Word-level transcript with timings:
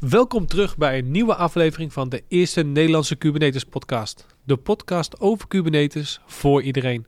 Welkom 0.00 0.46
terug 0.46 0.76
bij 0.76 0.98
een 0.98 1.10
nieuwe 1.10 1.34
aflevering 1.34 1.92
van 1.92 2.08
de 2.08 2.22
eerste 2.28 2.62
Nederlandse 2.62 3.16
Kubernetes 3.16 3.64
podcast. 3.64 4.26
De 4.44 4.56
podcast 4.56 5.20
over 5.20 5.48
Kubernetes 5.48 6.20
voor 6.26 6.62
iedereen. 6.62 7.06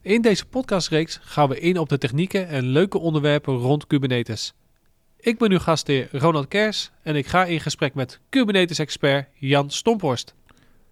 In 0.00 0.22
deze 0.22 0.46
podcastreeks 0.46 1.18
gaan 1.22 1.48
we 1.48 1.60
in 1.60 1.78
op 1.78 1.88
de 1.88 1.98
technieken 1.98 2.48
en 2.48 2.64
leuke 2.64 2.98
onderwerpen 2.98 3.54
rond 3.54 3.86
Kubernetes. 3.86 4.54
Ik 5.16 5.38
ben 5.38 5.50
uw 5.50 5.58
gastheer 5.58 6.08
Ronald 6.12 6.48
Kers 6.48 6.90
en 7.02 7.16
ik 7.16 7.26
ga 7.26 7.44
in 7.44 7.60
gesprek 7.60 7.94
met 7.94 8.20
Kubernetes-expert 8.28 9.28
Jan 9.34 9.70
Stomphorst. 9.70 10.34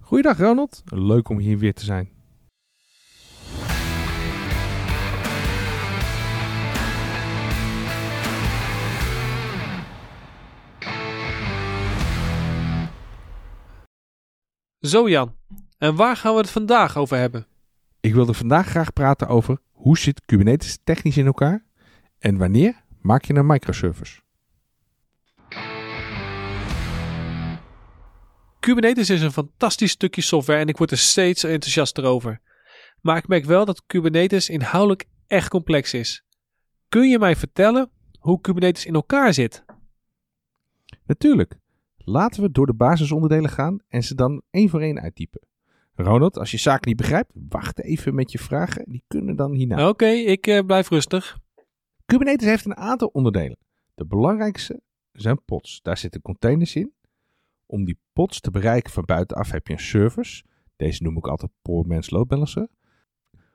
Goeiedag 0.00 0.38
Ronald, 0.38 0.82
leuk 0.84 1.28
om 1.28 1.38
hier 1.38 1.58
weer 1.58 1.74
te 1.74 1.84
zijn. 1.84 2.19
Zo 14.80 15.08
Jan, 15.08 15.36
en 15.78 15.94
waar 15.94 16.16
gaan 16.16 16.32
we 16.32 16.38
het 16.38 16.50
vandaag 16.50 16.96
over 16.96 17.16
hebben? 17.16 17.46
Ik 18.00 18.14
wilde 18.14 18.34
vandaag 18.34 18.66
graag 18.66 18.92
praten 18.92 19.28
over 19.28 19.58
hoe 19.70 19.98
zit 19.98 20.24
Kubernetes 20.24 20.78
technisch 20.84 21.16
in 21.16 21.26
elkaar 21.26 21.64
en 22.18 22.36
wanneer 22.36 22.84
maak 23.00 23.24
je 23.24 23.34
een 23.34 23.46
microservice. 23.46 24.20
Kubernetes 28.60 29.10
is 29.10 29.22
een 29.22 29.32
fantastisch 29.32 29.90
stukje 29.90 30.22
software 30.22 30.60
en 30.60 30.68
ik 30.68 30.76
word 30.76 30.90
er 30.90 30.98
steeds 30.98 31.44
enthousiaster 31.44 32.04
over. 32.04 32.40
Maar 33.00 33.16
ik 33.16 33.28
merk 33.28 33.44
wel 33.44 33.64
dat 33.64 33.82
Kubernetes 33.86 34.48
inhoudelijk 34.48 35.04
echt 35.26 35.48
complex 35.48 35.94
is. 35.94 36.24
Kun 36.88 37.08
je 37.08 37.18
mij 37.18 37.36
vertellen 37.36 37.90
hoe 38.18 38.40
Kubernetes 38.40 38.86
in 38.86 38.94
elkaar 38.94 39.34
zit? 39.34 39.64
Natuurlijk, 41.06 41.59
laten 42.04 42.42
we 42.42 42.50
door 42.50 42.66
de 42.66 42.74
basisonderdelen 42.74 43.50
gaan 43.50 43.78
en 43.88 44.02
ze 44.02 44.14
dan 44.14 44.42
één 44.50 44.68
voor 44.68 44.80
één 44.80 45.00
uittypen. 45.00 45.40
Ronald, 45.94 46.38
als 46.38 46.50
je 46.50 46.56
zaken 46.56 46.88
niet 46.88 46.96
begrijpt, 46.96 47.32
wacht 47.48 47.80
even 47.80 48.14
met 48.14 48.32
je 48.32 48.38
vragen. 48.38 48.84
Die 48.88 49.02
kunnen 49.06 49.36
dan 49.36 49.52
hierna. 49.52 49.88
Oké, 49.88 50.06
ik 50.06 50.46
eh, 50.46 50.64
blijf 50.66 50.88
rustig. 50.88 51.38
Kubernetes 52.04 52.46
heeft 52.46 52.64
een 52.64 52.76
aantal 52.76 53.08
onderdelen. 53.08 53.56
De 53.94 54.06
belangrijkste 54.06 54.80
zijn 55.12 55.44
pods. 55.44 55.80
Daar 55.82 55.96
zitten 55.98 56.22
containers 56.22 56.74
in. 56.76 56.92
Om 57.66 57.84
die 57.84 57.98
pods 58.12 58.40
te 58.40 58.50
bereiken 58.50 58.92
van 58.92 59.04
buitenaf 59.04 59.50
heb 59.50 59.66
je 59.66 59.72
een 59.72 59.78
service. 59.80 60.44
Deze 60.76 61.02
noem 61.02 61.16
ik 61.16 61.26
altijd 61.26 61.52
poor 61.62 61.86
man's 61.86 62.10
load 62.10 62.28
balancer. 62.28 62.68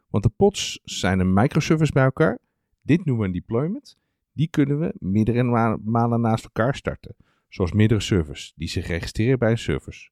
Want 0.10 0.24
de 0.24 0.30
pods 0.30 0.80
zijn 0.84 1.20
een 1.20 1.34
microservice 1.34 1.92
bij 1.92 2.04
elkaar. 2.04 2.40
Dit 2.82 3.06
noemen 3.06 3.22
we 3.24 3.28
een 3.28 3.40
deployment. 3.40 3.98
Die 4.34 4.48
kunnen 4.48 4.80
we 4.80 4.94
meerdere 5.00 5.44
ma- 5.44 5.78
malen 5.84 6.22
naast 6.22 6.44
elkaar 6.44 6.76
starten. 6.76 7.16
Zoals 7.56 7.72
meerdere 7.72 8.00
servers 8.00 8.54
die 8.56 8.68
zich 8.68 8.88
registreren 8.88 9.40
bij 9.40 9.52
een 9.52 9.58
service. 9.58 10.10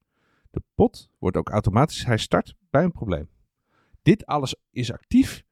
De 0.52 0.62
pod 0.76 1.10
wordt 1.20 1.38
ook 1.38 1.50
automatisch 1.50 2.06
herstart 2.06 2.56
bij 2.70 2.84
een 2.84 2.92
probleem. 2.92 3.30
Dit 4.02 4.26
alles 4.26 4.56
is 4.72 4.92
actief 4.92 5.44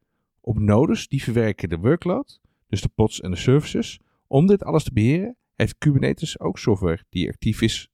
op 0.41 0.59
nodes 0.59 1.07
die 1.07 1.23
verwerken 1.23 1.69
de 1.69 1.77
workload, 1.77 2.41
dus 2.67 2.81
de 2.81 2.87
pods 2.87 3.21
en 3.21 3.31
de 3.31 3.37
services. 3.37 3.99
Om 4.27 4.47
dit 4.47 4.63
alles 4.63 4.83
te 4.83 4.93
beheren 4.93 5.37
heeft 5.55 5.77
Kubernetes 5.77 6.39
ook 6.39 6.57
software 6.57 7.03
die 7.09 7.29
actief 7.29 7.61
is. 7.61 7.89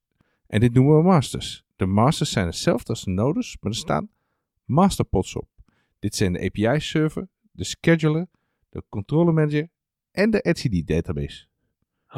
En 0.46 0.60
dit 0.60 0.72
noemen 0.72 0.96
we 0.96 1.02
masters. 1.02 1.64
De 1.76 1.86
masters 1.86 2.30
zijn 2.30 2.46
hetzelfde 2.46 2.88
als 2.88 3.04
de 3.04 3.10
nodes, 3.10 3.56
maar 3.60 3.72
er 3.72 3.78
staan 3.78 4.10
masterpods 4.64 5.36
op. 5.36 5.48
Dit 5.98 6.14
zijn 6.14 6.32
de 6.32 6.40
API-server, 6.40 7.28
de 7.50 7.64
scheduler, 7.64 8.28
de 8.68 8.82
control 8.88 9.24
manager 9.24 9.68
en 10.10 10.30
de 10.30 10.42
etcd-database. 10.42 11.46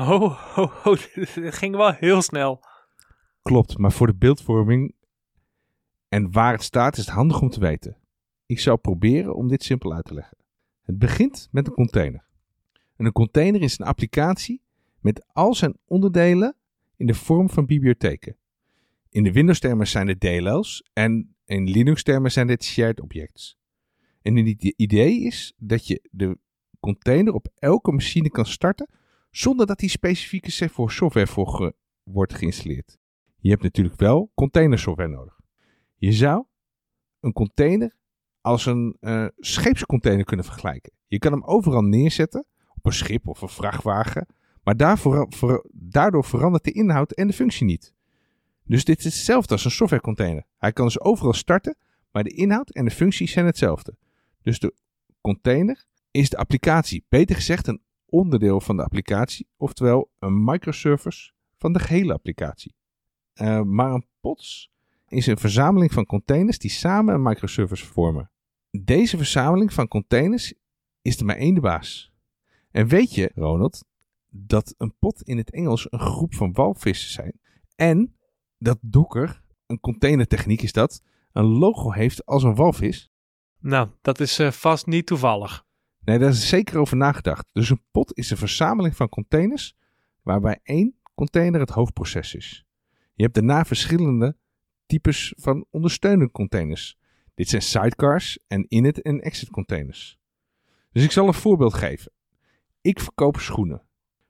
Oh, 0.00 0.84
dit 1.14 1.54
ging 1.54 1.76
wel 1.76 1.92
heel 1.92 2.22
snel. 2.22 2.64
Klopt, 3.42 3.78
maar 3.78 3.92
voor 3.92 4.06
de 4.06 4.14
beeldvorming 4.14 4.94
en 6.08 6.32
waar 6.32 6.52
het 6.52 6.62
staat 6.62 6.96
is 6.96 7.04
het 7.04 7.14
handig 7.14 7.40
om 7.40 7.50
te 7.50 7.60
weten. 7.60 7.96
Ik 8.46 8.60
zou 8.60 8.78
proberen 8.78 9.34
om 9.34 9.48
dit 9.48 9.62
simpel 9.62 9.92
uit 9.92 10.04
te 10.04 10.14
leggen. 10.14 10.36
Het 10.82 10.98
begint 10.98 11.48
met 11.50 11.66
een 11.66 11.72
container. 11.72 12.25
En 12.97 13.04
een 13.04 13.12
container 13.12 13.62
is 13.62 13.78
een 13.78 13.86
applicatie 13.86 14.62
met 15.00 15.25
al 15.32 15.54
zijn 15.54 15.76
onderdelen 15.84 16.56
in 16.96 17.06
de 17.06 17.14
vorm 17.14 17.50
van 17.50 17.66
bibliotheken. 17.66 18.36
In 19.08 19.22
de 19.22 19.32
Windows-termen 19.32 19.86
zijn 19.86 20.08
het 20.08 20.20
DLL's 20.20 20.84
en 20.92 21.34
in 21.44 21.70
Linux-termen 21.70 22.32
zijn 22.32 22.46
dit 22.46 22.64
shared 22.64 23.00
objects. 23.00 23.58
En 24.22 24.36
het 24.36 24.64
idee 24.76 25.20
is 25.20 25.54
dat 25.56 25.86
je 25.86 26.08
de 26.10 26.38
container 26.80 27.32
op 27.32 27.48
elke 27.54 27.92
machine 27.92 28.30
kan 28.30 28.46
starten 28.46 28.88
zonder 29.30 29.66
dat 29.66 29.78
die 29.78 29.88
specifieke 29.88 30.68
voor 30.68 30.92
software 30.92 31.26
voor 31.26 31.48
ge 31.48 31.74
wordt 32.02 32.34
geïnstalleerd. 32.34 32.98
Je 33.36 33.50
hebt 33.50 33.62
natuurlijk 33.62 33.96
wel 33.96 34.30
containersoftware 34.34 35.10
nodig. 35.10 35.41
Je 35.96 36.12
zou 36.12 36.44
een 37.20 37.32
container 37.32 37.96
als 38.40 38.66
een 38.66 38.96
uh, 39.00 39.26
scheepscontainer 39.36 40.24
kunnen 40.24 40.44
vergelijken. 40.44 40.92
Je 41.06 41.19
kan 41.19 41.32
hem 41.32 41.44
overal 41.44 41.82
neerzetten, 41.82 42.46
op 42.69 42.86
een 42.86 42.92
schip 42.92 43.28
of 43.28 43.42
een 43.42 43.48
vrachtwagen, 43.48 44.26
maar 44.62 44.76
daarvoor, 44.76 45.26
voor, 45.28 45.66
daardoor 45.72 46.24
verandert 46.24 46.64
de 46.64 46.72
inhoud 46.72 47.12
en 47.12 47.26
de 47.26 47.32
functie 47.32 47.66
niet. 47.66 47.94
Dus 48.64 48.84
dit 48.84 48.98
is 48.98 49.04
hetzelfde 49.04 49.52
als 49.52 49.64
een 49.64 49.70
softwarecontainer. 49.70 50.46
Hij 50.56 50.72
kan 50.72 50.84
dus 50.84 51.00
overal 51.00 51.32
starten, 51.32 51.76
maar 52.10 52.24
de 52.24 52.34
inhoud 52.34 52.70
en 52.70 52.84
de 52.84 52.90
functies 52.90 53.32
zijn 53.32 53.46
hetzelfde. 53.46 53.96
Dus 54.42 54.58
de 54.58 54.74
container 55.20 55.84
is 56.10 56.28
de 56.28 56.36
applicatie, 56.36 57.04
beter 57.08 57.36
gezegd 57.36 57.66
een 57.66 57.82
onderdeel 58.10 58.60
van 58.60 58.76
de 58.76 58.84
applicatie, 58.84 59.48
oftewel 59.56 60.10
een 60.19 60.44
microservice 60.44 61.32
van 61.56 61.72
de 61.72 61.78
gehele 61.78 62.12
applicatie. 62.12 62.75
Uh, 63.34 63.62
maar 63.62 63.93
een 63.93 64.06
pods 64.21 64.71
is 65.09 65.26
een 65.26 65.38
verzameling 65.38 65.93
van 65.93 66.06
containers 66.06 66.59
die 66.59 66.70
samen 66.70 67.15
een 67.15 67.22
microservice 67.22 67.87
vormen. 67.87 68.31
Deze 68.70 69.16
verzameling 69.16 69.72
van 69.72 69.88
containers 69.88 70.54
is 71.03 71.19
er 71.19 71.25
maar 71.25 71.37
één 71.37 71.54
de 71.54 71.60
baas. 71.60 72.12
En 72.70 72.87
weet 72.87 73.15
je, 73.15 73.31
Ronald, 73.34 73.84
dat 74.31 74.75
een 74.78 74.94
pot 74.99 75.22
in 75.22 75.37
het 75.37 75.50
Engels 75.50 75.87
een 75.91 76.00
groep 76.00 76.34
van 76.34 76.53
walvissen 76.53 77.10
zijn. 77.10 77.41
En 77.76 78.16
dat 78.59 78.78
Docker, 78.81 79.43
een 79.66 79.81
containertechniek 79.81 80.62
is 80.62 80.72
dat, 80.72 81.03
een 81.32 81.44
logo 81.44 81.91
heeft 81.91 82.26
als 82.26 82.43
een 82.43 82.54
walvis. 82.54 83.10
Nou, 83.59 83.88
dat 84.00 84.20
is 84.20 84.41
uh, 84.41 84.50
vast 84.50 84.87
niet 84.87 85.06
toevallig. 85.06 85.65
Nee, 86.00 86.19
daar 86.19 86.28
is 86.28 86.49
zeker 86.49 86.78
over 86.78 86.97
nagedacht. 86.97 87.49
Dus 87.53 87.71
een 87.71 87.83
pot 87.91 88.16
is 88.16 88.31
een 88.31 88.37
verzameling 88.37 88.97
van 88.97 89.09
containers 89.09 89.77
waarbij 90.22 90.61
één 90.62 90.94
container 91.15 91.61
het 91.61 91.71
hoofdproces 91.71 92.34
is. 92.34 92.65
Je 93.15 93.22
hebt 93.22 93.34
daarna 93.34 93.65
verschillende 93.65 94.37
types 94.87 95.34
van 95.37 95.66
ondersteunende 95.71 96.33
containers. 96.33 96.99
Dit 97.34 97.49
zijn 97.49 97.62
sidecars 97.62 98.38
en 98.47 98.66
init 98.69 99.03
en 99.03 99.21
exit 99.21 99.50
containers. 99.50 100.19
Dus 100.93 101.05
ik 101.05 101.11
zal 101.11 101.27
een 101.27 101.34
voorbeeld 101.34 101.75
geven. 101.75 102.12
Ik 102.81 103.00
verkoop 103.00 103.37
schoenen. 103.37 103.82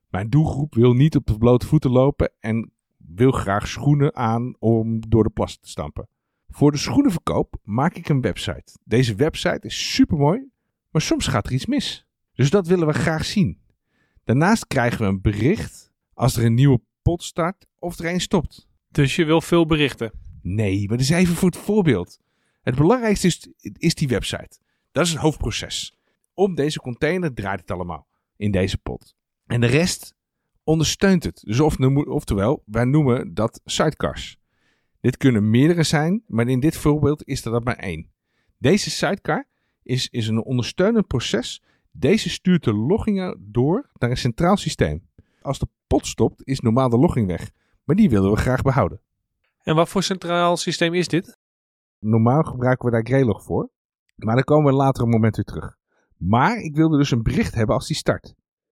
Mijn 0.08 0.30
doelgroep 0.30 0.74
wil 0.74 0.92
niet 0.92 1.16
op 1.16 1.26
de 1.26 1.38
blote 1.38 1.66
voeten 1.66 1.90
lopen 1.90 2.32
en 2.40 2.72
wil 2.96 3.30
graag 3.30 3.66
schoenen 3.66 4.16
aan 4.16 4.56
om 4.58 5.00
door 5.08 5.22
de 5.22 5.30
plas 5.30 5.58
te 5.58 5.68
stampen. 5.68 6.08
Voor 6.48 6.70
de 6.70 6.78
schoenenverkoop 6.78 7.56
maak 7.62 7.94
ik 7.94 8.08
een 8.08 8.20
website. 8.20 8.78
Deze 8.84 9.14
website 9.14 9.66
is 9.66 9.94
super 9.94 10.16
mooi, 10.16 10.48
maar 10.90 11.02
soms 11.02 11.26
gaat 11.26 11.46
er 11.46 11.52
iets 11.52 11.66
mis. 11.66 12.06
Dus 12.34 12.50
dat 12.50 12.66
willen 12.66 12.86
we 12.86 12.92
graag 12.92 13.24
zien. 13.24 13.60
Daarnaast 14.24 14.66
krijgen 14.66 15.00
we 15.00 15.06
een 15.06 15.20
bericht 15.20 15.92
als 16.14 16.36
er 16.36 16.44
een 16.44 16.54
nieuwe 16.54 16.80
pot 17.02 17.22
start 17.22 17.66
of 17.78 17.98
er 17.98 18.12
een 18.12 18.20
stopt. 18.20 18.68
Dus 18.88 19.16
je 19.16 19.24
wil 19.24 19.40
veel 19.40 19.66
berichten? 19.66 20.12
Nee, 20.42 20.88
maar 20.88 20.96
dat 20.96 21.06
is 21.06 21.12
even 21.12 21.34
voor 21.34 21.50
het 21.50 21.58
voorbeeld. 21.58 22.18
Het 22.62 22.74
belangrijkste 22.74 23.26
is, 23.26 23.48
is 23.78 23.94
die 23.94 24.08
website. 24.08 24.58
Dat 24.92 25.04
is 25.04 25.10
het 25.10 25.20
hoofdproces. 25.20 25.98
Om 26.34 26.54
deze 26.54 26.80
container 26.80 27.34
draait 27.34 27.60
het 27.60 27.70
allemaal 27.70 28.06
in 28.36 28.50
deze 28.50 28.78
pot. 28.78 29.14
En 29.46 29.60
de 29.60 29.66
rest 29.66 30.14
ondersteunt 30.64 31.24
het. 31.24 31.40
Dus 31.44 31.60
of, 31.60 31.78
oftewel, 32.06 32.62
wij 32.66 32.84
noemen 32.84 33.34
dat 33.34 33.60
sidecars. 33.64 34.38
Dit 35.00 35.16
kunnen 35.16 35.50
meerdere 35.50 35.82
zijn, 35.82 36.22
maar 36.26 36.48
in 36.48 36.60
dit 36.60 36.76
voorbeeld 36.76 37.26
is 37.26 37.44
er 37.44 37.50
dat 37.50 37.64
maar 37.64 37.76
één. 37.76 38.10
Deze 38.58 38.90
sidecar 38.90 39.48
is, 39.82 40.08
is 40.08 40.28
een 40.28 40.44
ondersteunend 40.44 41.06
proces. 41.06 41.62
Deze 41.90 42.30
stuurt 42.30 42.64
de 42.64 42.74
loggingen 42.74 43.46
door 43.50 43.90
naar 43.98 44.10
een 44.10 44.16
centraal 44.16 44.56
systeem. 44.56 45.08
Als 45.42 45.58
de 45.58 45.68
pot 45.86 46.06
stopt, 46.06 46.46
is 46.46 46.60
normaal 46.60 46.88
de 46.88 46.98
logging 46.98 47.26
weg. 47.26 47.50
Maar 47.84 47.96
die 47.96 48.10
willen 48.10 48.30
we 48.30 48.36
graag 48.36 48.62
behouden. 48.62 49.00
En 49.62 49.74
wat 49.74 49.88
voor 49.88 50.02
centraal 50.02 50.56
systeem 50.56 50.94
is 50.94 51.08
dit? 51.08 51.38
Normaal 51.98 52.42
gebruiken 52.42 52.84
we 52.86 52.92
daar 52.92 53.06
Greylog 53.06 53.42
voor. 53.42 53.70
Maar 54.16 54.34
daar 54.34 54.44
komen 54.44 54.70
we 54.70 54.78
later 54.78 55.02
een 55.02 55.08
moment 55.08 55.36
weer 55.36 55.44
terug. 55.44 55.76
Maar 56.16 56.58
ik 56.58 56.74
wilde 56.74 56.98
dus 56.98 57.10
een 57.10 57.22
bericht 57.22 57.54
hebben 57.54 57.74
als 57.74 57.86
die 57.86 57.96
start. 57.96 58.34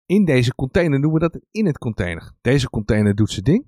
In 0.07 0.25
deze 0.25 0.55
container 0.55 1.01
noemen 1.01 1.21
we 1.21 1.29
dat 1.29 1.35
een 1.35 1.49
init 1.51 1.79
container. 1.79 2.33
Deze 2.41 2.71
container 2.71 3.15
doet 3.15 3.31
zijn 3.31 3.45
ding. 3.45 3.67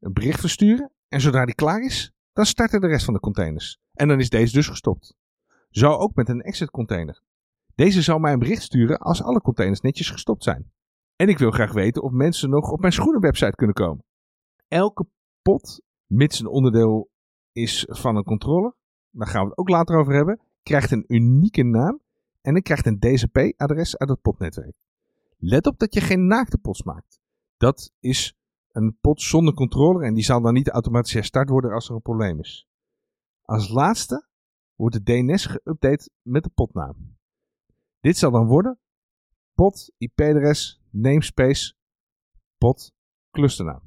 Een 0.00 0.12
bericht 0.12 0.40
versturen. 0.40 0.90
En 1.08 1.20
zodra 1.20 1.44
die 1.44 1.54
klaar 1.54 1.82
is, 1.82 2.12
dan 2.32 2.46
starten 2.46 2.80
de 2.80 2.86
rest 2.86 3.04
van 3.04 3.14
de 3.14 3.20
containers. 3.20 3.78
En 3.92 4.08
dan 4.08 4.20
is 4.20 4.30
deze 4.30 4.52
dus 4.52 4.68
gestopt. 4.68 5.14
Zo 5.76 5.92
ook 5.92 6.14
met 6.14 6.28
een 6.28 6.42
exit 6.42 6.70
container. 6.70 7.22
Deze 7.74 8.02
zal 8.02 8.18
mij 8.18 8.32
een 8.32 8.38
bericht 8.38 8.62
sturen 8.62 8.98
als 8.98 9.22
alle 9.22 9.40
containers 9.40 9.80
netjes 9.80 10.10
gestopt 10.10 10.42
zijn. 10.42 10.72
En 11.16 11.28
ik 11.28 11.38
wil 11.38 11.50
graag 11.50 11.72
weten 11.72 12.02
of 12.02 12.10
mensen 12.10 12.50
nog 12.50 12.70
op 12.70 12.80
mijn 12.80 12.92
schoenenwebsite 12.92 13.56
kunnen 13.56 13.74
komen. 13.74 14.04
elke 14.68 15.06
pot, 15.42 15.82
mits 16.06 16.40
een 16.40 16.46
onderdeel 16.46 17.10
is 17.52 17.86
van 17.88 18.16
een 18.16 18.24
controller, 18.24 18.74
daar 19.10 19.26
gaan 19.26 19.42
we 19.42 19.48
het 19.48 19.58
ook 19.58 19.68
later 19.68 19.98
over 19.98 20.14
hebben, 20.14 20.40
krijgt 20.62 20.90
een 20.90 21.04
unieke 21.06 21.62
naam 21.62 22.00
en 22.40 22.54
het 22.54 22.64
krijgt 22.64 22.86
een 22.86 22.98
DCP-adres 22.98 23.96
uit 23.96 24.08
het 24.08 24.20
potnetwerk. 24.20 24.76
Let 25.36 25.66
op 25.66 25.78
dat 25.78 25.94
je 25.94 26.00
geen 26.00 26.26
naakte 26.26 26.58
pots 26.58 26.82
maakt. 26.82 27.20
Dat 27.56 27.92
is 28.00 28.36
een 28.72 28.96
pot 29.00 29.22
zonder 29.22 29.54
controller 29.54 30.02
en 30.02 30.14
die 30.14 30.24
zal 30.24 30.40
dan 30.40 30.54
niet 30.54 30.68
automatisch 30.68 31.12
herstart 31.12 31.48
worden 31.48 31.72
als 31.72 31.88
er 31.88 31.94
een 31.94 32.02
probleem 32.02 32.38
is. 32.38 32.66
Als 33.42 33.68
laatste 33.68 34.25
wordt 34.76 34.94
de 34.94 35.02
DNS 35.02 35.46
geüpdate 35.46 36.10
met 36.22 36.42
de 36.42 36.50
potnaam. 36.54 37.16
Dit 38.00 38.16
zal 38.16 38.30
dan 38.30 38.46
worden 38.46 38.78
pot 39.54 39.92
IP-adres 39.98 40.80
namespace 40.90 41.74
pot 42.58 42.92
clusternaam. 43.30 43.82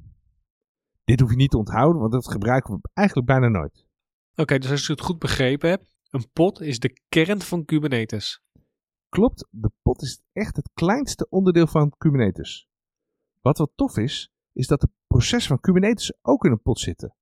Dit 1.04 1.20
hoef 1.20 1.30
je 1.30 1.36
niet 1.36 1.50
te 1.50 1.58
onthouden, 1.58 2.00
want 2.00 2.12
dat 2.12 2.30
gebruiken 2.30 2.74
we 2.74 2.80
eigenlijk 2.92 3.26
bijna 3.26 3.48
nooit. 3.48 3.86
Oké, 4.34 4.58
dus 4.58 4.70
als 4.70 4.82
ik 4.82 4.88
het 4.88 5.00
goed 5.00 5.18
begrepen 5.18 5.70
heb, 5.70 5.86
een 6.10 6.30
pod 6.32 6.60
is 6.60 6.78
de 6.78 7.00
kern 7.08 7.40
van 7.40 7.64
Kubernetes. 7.64 8.42
Klopt, 9.08 9.46
de 9.50 9.70
pot 9.82 10.02
is 10.02 10.22
echt 10.32 10.56
het 10.56 10.70
kleinste 10.74 11.28
onderdeel 11.28 11.66
van 11.66 11.94
Kubernetes. 11.98 12.68
Wat 13.40 13.58
wel 13.58 13.72
tof 13.74 13.96
is, 13.96 14.32
is 14.52 14.66
dat 14.66 14.80
het 14.80 14.90
proces 15.06 15.46
van 15.46 15.60
Kubernetes 15.60 16.12
ook 16.22 16.44
in 16.44 16.50
een 16.50 16.62
pot 16.62 16.78
zitten. 16.78 17.14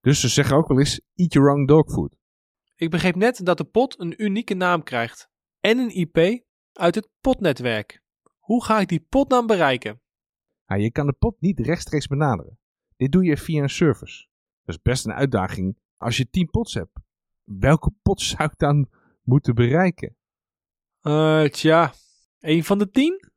Dus 0.00 0.20
ze 0.20 0.28
zeggen 0.28 0.56
ook 0.56 0.68
wel 0.68 0.78
eens, 0.78 1.00
eat 1.14 1.32
your 1.32 1.52
own 1.52 1.66
dog 1.66 1.90
food. 1.90 2.16
Ik 2.80 2.90
begreep 2.90 3.14
net 3.14 3.44
dat 3.44 3.58
de 3.58 3.64
pod 3.64 4.00
een 4.00 4.22
unieke 4.22 4.54
naam 4.54 4.82
krijgt 4.82 5.30
en 5.60 5.78
een 5.78 5.94
IP 5.94 6.44
uit 6.72 6.94
het 6.94 7.08
podnetwerk. 7.20 8.02
Hoe 8.38 8.64
ga 8.64 8.80
ik 8.80 8.88
die 8.88 9.06
podnaam 9.08 9.46
bereiken? 9.46 10.00
Nou, 10.66 10.80
je 10.80 10.90
kan 10.90 11.06
de 11.06 11.12
pot 11.12 11.40
niet 11.40 11.60
rechtstreeks 11.60 12.06
benaderen. 12.06 12.58
Dit 12.96 13.12
doe 13.12 13.24
je 13.24 13.36
via 13.36 13.62
een 13.62 13.70
service. 13.70 14.26
Dat 14.64 14.74
is 14.74 14.82
best 14.82 15.06
een 15.06 15.12
uitdaging 15.12 15.78
als 15.96 16.16
je 16.16 16.30
10 16.30 16.50
pots 16.50 16.74
hebt. 16.74 16.98
Welke 17.44 17.92
pot 18.02 18.20
zou 18.20 18.44
ik 18.44 18.58
dan 18.58 18.88
moeten 19.22 19.54
bereiken? 19.54 20.16
Eh, 21.00 21.44
tja, 21.44 21.92
een 22.38 22.64
van 22.64 22.78
de 22.78 22.90
tien? 22.90 23.30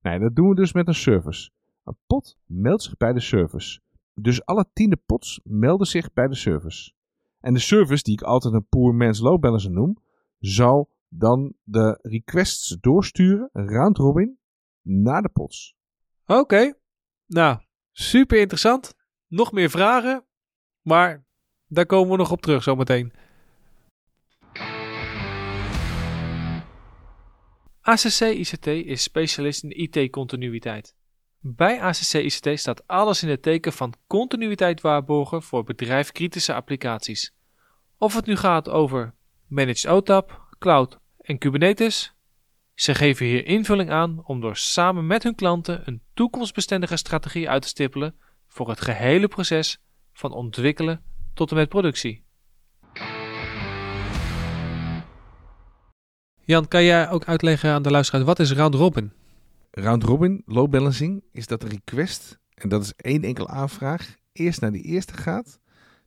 Nee, 0.00 0.18
dat 0.18 0.34
doen 0.36 0.48
we 0.48 0.54
dus 0.54 0.72
met 0.72 0.88
een 0.88 0.94
service. 0.94 1.50
Een 1.84 1.96
pot 2.06 2.38
meldt 2.46 2.82
zich 2.82 2.96
bij 2.96 3.12
de 3.12 3.20
service. 3.20 3.80
Dus 4.14 4.44
alle 4.44 4.66
tiende 4.72 4.96
pots 4.96 5.40
melden 5.44 5.86
zich 5.86 6.12
bij 6.12 6.28
de 6.28 6.34
service. 6.34 6.92
En 7.42 7.54
de 7.54 7.60
service, 7.60 8.02
die 8.02 8.12
ik 8.12 8.22
altijd 8.22 8.54
een 8.54 8.66
poor 8.68 8.94
man's 8.94 9.20
load 9.20 9.40
balancer 9.40 9.70
noem, 9.70 9.96
zal 10.38 10.90
dan 11.08 11.54
de 11.62 11.98
requests 12.02 12.76
doorsturen, 12.80 13.48
round 13.52 13.96
robin, 13.96 14.38
naar 14.82 15.22
de 15.22 15.28
pots. 15.28 15.76
Oké, 16.26 16.74
nou, 17.26 17.58
super 17.92 18.38
interessant. 18.38 18.94
Nog 19.26 19.52
meer 19.52 19.70
vragen, 19.70 20.24
maar 20.82 21.24
daar 21.66 21.86
komen 21.86 22.10
we 22.10 22.16
nog 22.16 22.30
op 22.30 22.42
terug 22.42 22.62
zometeen. 22.62 23.12
ACC 27.80 28.20
ICT 28.20 28.66
is 28.66 29.02
specialist 29.02 29.62
in 29.62 29.70
IT-continuïteit. 29.70 30.94
Bij 31.44 31.80
ACC 31.80 32.12
ICT 32.12 32.48
staat 32.58 32.86
alles 32.86 33.22
in 33.22 33.28
het 33.28 33.42
teken 33.42 33.72
van 33.72 33.94
continuïteit 34.06 34.80
waarborgen 34.80 35.42
voor 35.42 35.64
bedrijfkritische 35.64 36.54
applicaties. 36.54 37.34
Of 37.98 38.14
het 38.14 38.26
nu 38.26 38.36
gaat 38.36 38.68
over 38.68 39.14
Managed 39.46 39.86
OTAP, 39.86 40.40
Cloud 40.58 40.98
en 41.20 41.38
Kubernetes, 41.38 42.14
ze 42.74 42.94
geven 42.94 43.26
hier 43.26 43.46
invulling 43.46 43.90
aan 43.90 44.20
om 44.24 44.40
door 44.40 44.56
samen 44.56 45.06
met 45.06 45.22
hun 45.22 45.34
klanten 45.34 45.82
een 45.84 46.02
toekomstbestendige 46.14 46.96
strategie 46.96 47.48
uit 47.48 47.62
te 47.62 47.68
stippelen 47.68 48.14
voor 48.48 48.68
het 48.68 48.80
gehele 48.80 49.28
proces 49.28 49.78
van 50.12 50.32
ontwikkelen 50.32 51.02
tot 51.34 51.50
en 51.50 51.56
met 51.56 51.68
productie. 51.68 52.24
Jan, 56.44 56.68
kan 56.68 56.84
jij 56.84 57.10
ook 57.10 57.24
uitleggen 57.24 57.72
aan 57.72 57.82
de 57.82 57.90
luisteraar 57.90 58.24
wat 58.24 58.38
is 58.38 58.52
round 58.52 58.74
robin? 58.74 59.21
Round 59.74 60.02
robin 60.02 60.42
load 60.46 60.70
balancing 60.70 61.24
is 61.30 61.46
dat 61.46 61.60
de 61.60 61.68
request, 61.68 62.38
en 62.54 62.68
dat 62.68 62.82
is 62.82 62.92
één 62.96 63.22
enkele 63.22 63.48
aanvraag, 63.48 64.16
eerst 64.32 64.60
naar 64.60 64.72
de 64.72 64.80
eerste 64.80 65.14
gaat, 65.14 65.58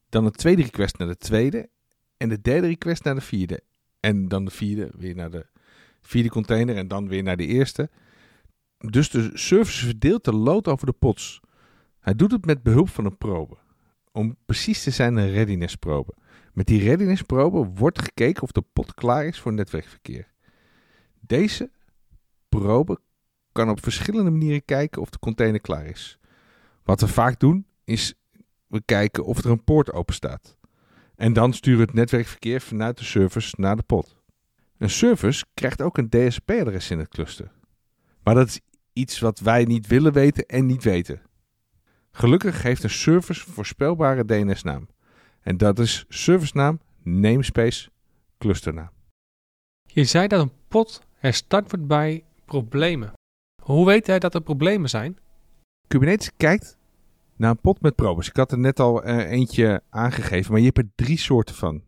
dan 0.10 0.24
de 0.24 0.32
tweede 0.32 0.62
request 0.62 0.98
naar 0.98 1.08
de 1.08 1.18
tweede 1.18 1.70
en 2.18 2.30
de 2.30 2.42
derde 2.42 2.68
request 2.68 3.04
naar 3.04 3.16
de 3.16 3.22
vierde. 3.22 3.64
En 4.00 4.28
dan 4.28 4.46
de 4.46 4.52
vierde 4.52 4.92
weer 4.98 5.16
naar 5.16 5.32
de 5.32 5.46
vierde 6.02 6.30
container 6.30 6.76
en 6.76 6.88
dan 6.88 7.08
weer 7.08 7.24
naar 7.24 7.38
de 7.38 7.46
eerste. 7.46 7.90
Dus 8.78 9.10
de 9.10 9.30
service 9.34 9.86
verdeelt 9.86 10.24
de 10.24 10.34
load 10.34 10.68
over 10.68 10.86
de 10.86 10.94
pots. 10.94 11.40
Hij 12.00 12.16
doet 12.16 12.32
het 12.32 12.46
met 12.46 12.64
behulp 12.64 12.90
van 12.90 13.06
een 13.06 13.18
probe. 13.18 13.58
Om 14.12 14.38
precies 14.46 14.84
te 14.84 14.92
zijn 14.92 15.16
een 15.16 15.32
readiness 15.32 15.76
probe. 15.76 16.14
Met 16.54 16.68
die 16.68 16.84
readiness 16.84 17.22
probe 17.22 17.70
wordt 17.76 18.02
gekeken 18.02 18.44
of 18.44 18.52
de 18.52 18.64
pot 18.74 18.94
klaar 18.94 19.26
is 19.26 19.40
voor 19.40 19.54
netwerkverkeer. 19.54 20.34
Deze 21.20 21.72
probe 22.50 23.00
kan 23.56 23.70
op 23.70 23.84
verschillende 23.84 24.32
manieren 24.32 24.66
kijken 24.66 25.02
of 25.02 25.10
de 25.10 25.20
container 25.20 25.62
klaar 25.62 25.86
is. 25.86 26.20
Wat 26.84 27.02
we 27.02 27.08
vaak 27.08 27.40
doen 27.40 27.66
is 27.84 28.14
we 28.68 28.82
kijken 28.86 29.26
of 29.26 29.38
er 29.38 29.50
een 29.50 29.64
poort 29.64 29.92
open 29.92 30.14
staat. 30.14 30.58
En 31.16 31.34
dan 31.34 31.54
sturen 31.54 31.80
we 31.80 31.86
het 31.86 31.94
netwerkverkeer 31.94 32.62
vanuit 32.62 32.98
de 32.98 33.04
service 33.04 33.54
naar 33.58 33.76
de 33.76 33.84
pot. 33.84 34.16
Een 34.78 34.90
service 34.90 35.46
krijgt 35.54 35.82
ook 35.82 35.98
een 35.98 36.10
DSP-adres 36.10 36.92
in 36.92 37.00
het 37.00 37.08
cluster. 37.08 37.52
Maar 38.24 38.36
dat 38.36 38.48
is 38.48 38.60
iets 38.94 39.20
wat 39.20 39.40
wij 39.40 39.64
niet 39.64 39.88
willen 39.88 40.14
weten 40.14 40.46
en 40.46 40.66
niet 40.66 40.84
weten. 40.84 41.22
Gelukkig 42.12 42.62
heeft 42.62 42.84
een 42.84 42.90
service 42.90 43.52
voorspelbare 43.52 44.26
DNS-naam. 44.26 44.88
En 45.42 45.58
dat 45.58 45.80
is 45.80 46.06
servicenaam, 46.10 46.80
namespace, 47.04 47.90
clusternaam. 48.38 48.92
Je 49.84 50.06
zei 50.06 50.28
dat 50.28 50.42
een 50.42 50.52
pot 50.68 51.02
herstart 51.14 51.72
wordt 51.72 51.88
bij 51.88 52.24
problemen. 52.46 53.14
Hoe 53.66 53.86
weet 53.86 54.06
jij 54.06 54.20
dat 54.20 54.34
er 54.34 54.42
problemen 54.42 54.90
zijn? 54.90 55.18
Kubernetes 55.88 56.32
kijkt 56.38 56.78
naar 57.36 57.50
een 57.50 57.60
pot 57.60 57.82
met 57.82 57.96
probes. 57.96 58.28
Ik 58.28 58.36
had 58.36 58.52
er 58.52 58.60
net 58.60 58.80
al 58.80 59.08
uh, 59.08 59.32
eentje 59.32 59.84
aangegeven, 59.90 60.52
maar 60.52 60.60
je 60.60 60.66
hebt 60.66 60.78
er 60.78 60.92
drie 60.96 61.18
soorten 61.18 61.56
van. 61.56 61.84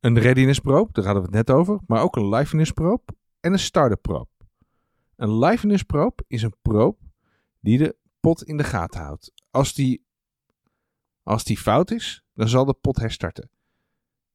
Een 0.00 0.18
readiness 0.18 0.58
probe, 0.58 0.92
daar 0.92 1.04
hadden 1.04 1.22
we 1.22 1.36
het 1.36 1.46
net 1.46 1.56
over, 1.56 1.80
maar 1.86 2.02
ook 2.02 2.16
een 2.16 2.28
liveness 2.28 2.72
probe 2.72 3.02
en 3.40 3.52
een 3.52 3.58
startup 3.58 4.02
probe. 4.02 4.28
Een 5.16 5.38
liveness 5.38 5.82
probe 5.82 6.24
is 6.26 6.42
een 6.42 6.54
probe 6.62 6.98
die 7.60 7.78
de 7.78 7.96
pot 8.20 8.42
in 8.42 8.56
de 8.56 8.64
gaten 8.64 9.00
houdt. 9.00 9.32
Als 9.50 9.74
die, 9.74 10.04
als 11.22 11.44
die 11.44 11.58
fout 11.58 11.90
is, 11.90 12.24
dan 12.34 12.48
zal 12.48 12.64
de 12.64 12.74
pot 12.74 12.96
herstarten. 12.96 13.50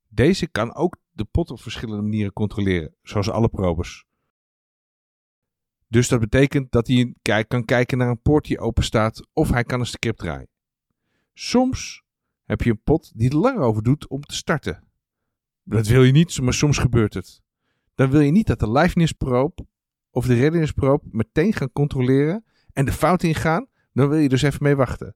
Deze 0.07 0.47
kan 0.47 0.75
ook 0.75 0.97
de 1.11 1.25
pot 1.25 1.51
op 1.51 1.61
verschillende 1.61 2.01
manieren 2.01 2.33
controleren, 2.33 2.95
zoals 3.01 3.29
alle 3.29 3.49
probes. 3.49 4.05
Dus 5.95 6.07
dat 6.07 6.19
betekent 6.19 6.71
dat 6.71 6.87
hij 6.87 7.45
kan 7.47 7.65
kijken 7.65 7.97
naar 7.97 8.09
een 8.09 8.21
poort 8.21 8.45
die 8.45 8.59
open 8.59 8.83
staat 8.83 9.27
of 9.33 9.49
hij 9.49 9.63
kan 9.63 9.79
een 9.79 9.85
script 9.85 10.17
draaien. 10.17 10.47
Soms 11.33 12.03
heb 12.43 12.61
je 12.61 12.69
een 12.69 12.81
pot 12.83 13.11
die 13.15 13.29
er 13.29 13.35
lang 13.35 13.59
over 13.59 13.83
doet 13.83 14.07
om 14.07 14.21
te 14.21 14.35
starten. 14.35 14.83
Dat 15.63 15.87
wil 15.87 16.03
je 16.03 16.11
niet, 16.11 16.41
maar 16.41 16.53
soms 16.53 16.77
gebeurt 16.77 17.13
het. 17.13 17.41
Dan 17.93 18.09
wil 18.09 18.19
je 18.19 18.31
niet 18.31 18.47
dat 18.47 18.59
de 18.59 18.71
liveness 18.71 19.11
probe 19.11 19.65
of 20.09 20.25
de 20.25 20.33
readiness 20.33 20.71
probe 20.71 21.03
meteen 21.11 21.53
gaan 21.53 21.71
controleren 21.71 22.45
en 22.73 22.85
de 22.85 22.91
fout 22.91 23.23
ingaan. 23.23 23.67
Dan 23.93 24.09
wil 24.09 24.17
je 24.17 24.29
dus 24.29 24.41
even 24.41 24.63
mee 24.63 24.75
wachten. 24.75 25.15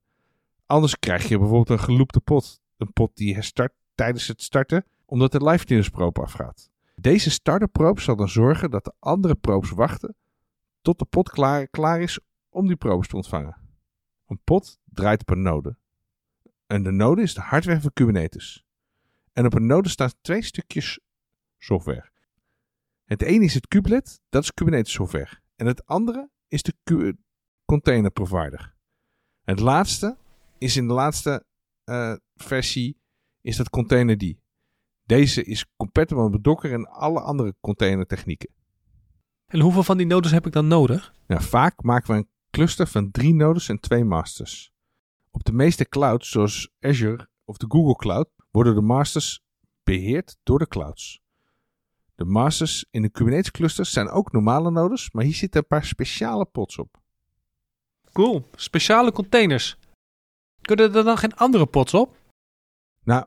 Anders 0.65 0.99
krijg 0.99 1.27
je 1.27 1.37
bijvoorbeeld 1.37 1.69
een 1.69 1.85
geloopte 1.85 2.19
pot. 2.19 2.61
Een 2.77 2.93
pot 2.93 3.15
die 3.15 3.33
herstart 3.33 3.73
tijdens 3.95 4.27
het 4.27 4.41
starten, 4.41 4.85
omdat 5.05 5.31
de 5.31 5.43
liveness 5.43 5.89
probe 5.89 6.21
afgaat. 6.21 6.69
Deze 6.95 7.29
starter 7.29 7.67
probe 7.67 8.01
zal 8.01 8.15
dan 8.15 8.29
zorgen 8.29 8.71
dat 8.71 8.83
de 8.83 8.93
andere 8.99 9.35
probes 9.35 9.71
wachten 9.71 10.15
tot 10.81 10.99
de 10.99 11.05
pot 11.05 11.29
klaar, 11.29 11.67
klaar 11.67 12.01
is 12.01 12.19
om 12.49 12.67
die 12.67 12.75
probes 12.75 13.07
te 13.07 13.15
ontvangen. 13.15 13.57
Een 14.27 14.39
pot 14.43 14.79
draait 14.85 15.21
op 15.21 15.29
een 15.29 15.41
node. 15.41 15.77
En 16.67 16.83
de 16.83 16.91
node 16.91 17.21
is 17.21 17.33
de 17.33 17.41
hardware 17.41 17.81
van 17.81 17.93
Kubernetes. 17.93 18.65
En 19.33 19.45
op 19.45 19.53
een 19.53 19.65
node 19.65 19.89
staan 19.89 20.11
twee 20.21 20.41
stukjes 20.41 20.99
software. 21.57 22.09
Het 23.03 23.21
ene 23.21 23.45
is 23.45 23.53
het 23.53 23.67
kubelet, 23.67 24.21
dat 24.29 24.43
is 24.43 24.53
Kubernetes 24.53 24.93
software. 24.93 25.39
En 25.55 25.65
het 25.65 25.85
andere 25.85 26.29
is 26.47 26.63
de 26.63 27.17
container 27.65 28.11
provider. 28.11 28.73
Het 29.41 29.59
laatste 29.59 30.17
is 30.57 30.77
in 30.77 30.87
de 30.87 30.93
laatste 30.93 31.45
uh, 31.85 32.15
versie 32.35 33.01
is 33.41 33.57
dat 33.57 33.69
containerd. 33.69 34.35
Deze 35.03 35.43
is 35.43 35.65
compatible 35.75 36.29
met 36.29 36.43
Docker 36.43 36.73
en 36.73 36.89
alle 36.89 37.19
andere 37.19 37.55
containertechnieken. 37.59 38.49
En 39.49 39.59
hoeveel 39.59 39.83
van 39.83 39.97
die 39.97 40.05
nodes 40.05 40.31
heb 40.31 40.45
ik 40.45 40.51
dan 40.51 40.67
nodig? 40.67 41.13
Nou, 41.27 41.41
vaak 41.41 41.83
maken 41.83 42.11
we 42.11 42.17
een 42.17 42.29
cluster 42.49 42.87
van 42.87 43.11
drie 43.11 43.33
nodes 43.33 43.69
en 43.69 43.79
twee 43.79 44.03
masters. 44.03 44.73
Op 45.31 45.43
de 45.43 45.51
meeste 45.51 45.85
clouds, 45.85 46.29
zoals 46.29 46.71
Azure 46.79 47.29
of 47.45 47.57
de 47.57 47.65
Google 47.69 47.95
Cloud, 47.95 48.29
worden 48.51 48.75
de 48.75 48.81
masters 48.81 49.43
beheerd 49.83 50.37
door 50.43 50.59
de 50.59 50.67
clouds. 50.67 51.21
De 52.15 52.25
masters 52.25 52.85
in 52.91 53.01
de 53.01 53.09
Kubernetes 53.09 53.51
clusters 53.51 53.91
zijn 53.91 54.09
ook 54.09 54.31
normale 54.31 54.71
nodes, 54.71 55.11
maar 55.11 55.23
hier 55.23 55.33
zitten 55.33 55.61
een 55.61 55.67
paar 55.67 55.85
speciale 55.85 56.45
pots 56.45 56.77
op. 56.77 57.01
Cool, 58.11 58.49
speciale 58.55 59.11
containers. 59.11 59.77
Kunnen 60.61 60.93
er 60.93 61.03
dan 61.03 61.17
geen 61.17 61.35
andere 61.35 61.65
pods 61.65 61.93
op? 61.93 62.17
Nou, 63.03 63.25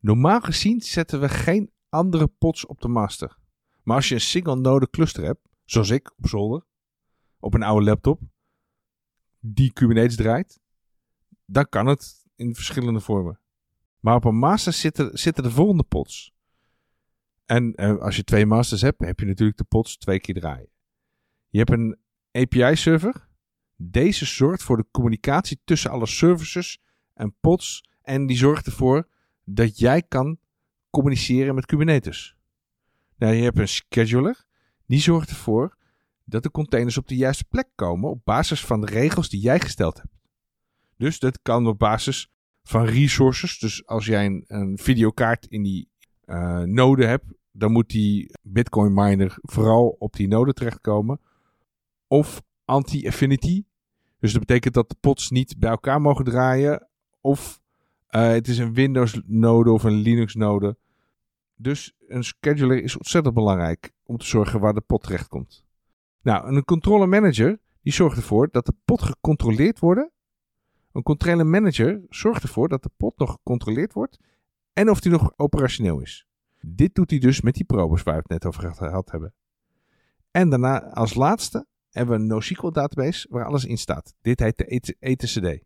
normaal 0.00 0.40
gezien 0.40 0.80
zetten 0.80 1.20
we 1.20 1.28
geen 1.28 1.70
andere 1.88 2.26
pods 2.26 2.66
op 2.66 2.80
de 2.80 2.88
master. 2.88 3.40
Maar 3.82 3.96
als 3.96 4.08
je 4.08 4.14
een 4.14 4.20
single 4.20 4.56
node 4.56 4.90
cluster 4.90 5.24
hebt, 5.24 5.48
zoals 5.64 5.90
ik 5.90 6.12
op 6.16 6.26
zolder, 6.26 6.64
op 7.38 7.54
een 7.54 7.62
oude 7.62 7.84
laptop, 7.84 8.20
die 9.40 9.72
Kubernetes 9.72 10.16
draait, 10.16 10.60
dan 11.44 11.68
kan 11.68 11.86
het 11.86 12.26
in 12.36 12.54
verschillende 12.54 13.00
vormen. 13.00 13.40
Maar 14.00 14.14
op 14.14 14.24
een 14.24 14.38
master 14.38 14.72
zitten, 14.72 15.18
zitten 15.18 15.42
de 15.42 15.50
volgende 15.50 15.82
pods. 15.82 16.34
En 17.44 17.74
eh, 17.74 17.98
als 17.98 18.16
je 18.16 18.24
twee 18.24 18.46
masters 18.46 18.80
hebt, 18.80 19.00
heb 19.00 19.20
je 19.20 19.26
natuurlijk 19.26 19.58
de 19.58 19.64
pods 19.64 19.96
twee 19.96 20.20
keer 20.20 20.34
draaien. 20.34 20.68
Je 21.48 21.58
hebt 21.58 21.70
een 21.70 21.98
API-server. 22.32 23.28
Deze 23.76 24.24
zorgt 24.24 24.62
voor 24.62 24.76
de 24.76 24.86
communicatie 24.90 25.60
tussen 25.64 25.90
alle 25.90 26.06
services 26.06 26.82
en 27.14 27.34
pods. 27.40 27.84
En 28.02 28.26
die 28.26 28.36
zorgt 28.36 28.66
ervoor 28.66 29.08
dat 29.44 29.78
jij 29.78 30.02
kan 30.02 30.38
communiceren 30.90 31.54
met 31.54 31.66
Kubernetes. 31.66 32.36
Nou, 33.22 33.34
je 33.34 33.42
hebt 33.42 33.58
een 33.58 33.68
scheduler. 33.68 34.44
Die 34.86 35.00
zorgt 35.00 35.30
ervoor 35.30 35.76
dat 36.24 36.42
de 36.42 36.50
containers 36.50 36.98
op 36.98 37.08
de 37.08 37.16
juiste 37.16 37.44
plek 37.44 37.68
komen 37.74 38.10
op 38.10 38.24
basis 38.24 38.64
van 38.64 38.80
de 38.80 38.86
regels 38.86 39.28
die 39.28 39.40
jij 39.40 39.60
gesteld 39.60 39.96
hebt. 39.96 40.14
Dus 40.96 41.18
dat 41.18 41.38
kan 41.42 41.66
op 41.66 41.78
basis 41.78 42.30
van 42.62 42.84
resources. 42.84 43.58
Dus 43.58 43.86
als 43.86 44.06
jij 44.06 44.26
een, 44.26 44.44
een 44.46 44.78
videokaart 44.78 45.46
in 45.46 45.62
die 45.62 45.88
uh, 46.26 46.58
node 46.58 47.06
hebt, 47.06 47.24
dan 47.52 47.72
moet 47.72 47.88
die 47.88 48.30
Bitcoin 48.42 48.94
miner 48.94 49.38
vooral 49.42 49.96
op 49.98 50.12
die 50.12 50.28
node 50.28 50.52
terechtkomen. 50.52 51.20
Of 52.06 52.42
anti-affinity. 52.64 53.64
Dus 54.18 54.32
dat 54.32 54.40
betekent 54.40 54.74
dat 54.74 54.88
de 54.88 54.96
pods 55.00 55.30
niet 55.30 55.58
bij 55.58 55.70
elkaar 55.70 56.00
mogen 56.00 56.24
draaien. 56.24 56.88
Of 57.20 57.60
uh, 58.10 58.28
het 58.28 58.48
is 58.48 58.58
een 58.58 58.74
Windows 58.74 59.20
node 59.26 59.70
of 59.70 59.84
een 59.84 60.00
Linux 60.00 60.34
node. 60.34 60.76
Dus 61.62 61.92
een 62.06 62.24
scheduler 62.24 62.82
is 62.82 62.96
ontzettend 62.96 63.34
belangrijk 63.34 63.92
om 64.02 64.16
te 64.16 64.26
zorgen 64.26 64.60
waar 64.60 64.74
de 64.74 64.80
pot 64.80 65.02
terecht 65.02 65.28
komt. 65.28 65.64
Nou, 66.22 66.46
een 66.46 66.64
controller 66.64 67.08
manager 67.08 67.60
die 67.82 67.92
zorgt 67.92 68.16
ervoor 68.16 68.48
dat 68.50 68.66
de 68.66 68.74
pot 68.84 69.02
gecontroleerd 69.02 69.78
wordt. 69.78 70.10
Een 70.92 71.02
controller 71.02 71.46
manager 71.46 72.00
zorgt 72.08 72.42
ervoor 72.42 72.68
dat 72.68 72.82
de 72.82 72.90
pot 72.96 73.18
nog 73.18 73.30
gecontroleerd 73.30 73.92
wordt 73.92 74.18
en 74.72 74.90
of 74.90 75.00
die 75.00 75.12
nog 75.12 75.32
operationeel 75.36 76.00
is. 76.00 76.26
Dit 76.60 76.94
doet 76.94 77.10
hij 77.10 77.18
dus 77.18 77.40
met 77.40 77.54
die 77.54 77.64
probes 77.64 78.02
waar 78.02 78.14
we 78.14 78.20
het 78.20 78.28
net 78.28 78.46
over 78.46 78.74
gehad 78.74 79.10
hebben. 79.10 79.34
En 80.30 80.48
daarna 80.48 80.82
als 80.82 81.14
laatste 81.14 81.66
hebben 81.90 82.16
we 82.16 82.22
een 82.22 82.28
NoSQL 82.28 82.70
database 82.70 83.26
waar 83.30 83.44
alles 83.44 83.64
in 83.64 83.78
staat. 83.78 84.14
Dit 84.20 84.40
heet 84.40 84.56
de 84.56 84.96
etcd. 84.98 85.64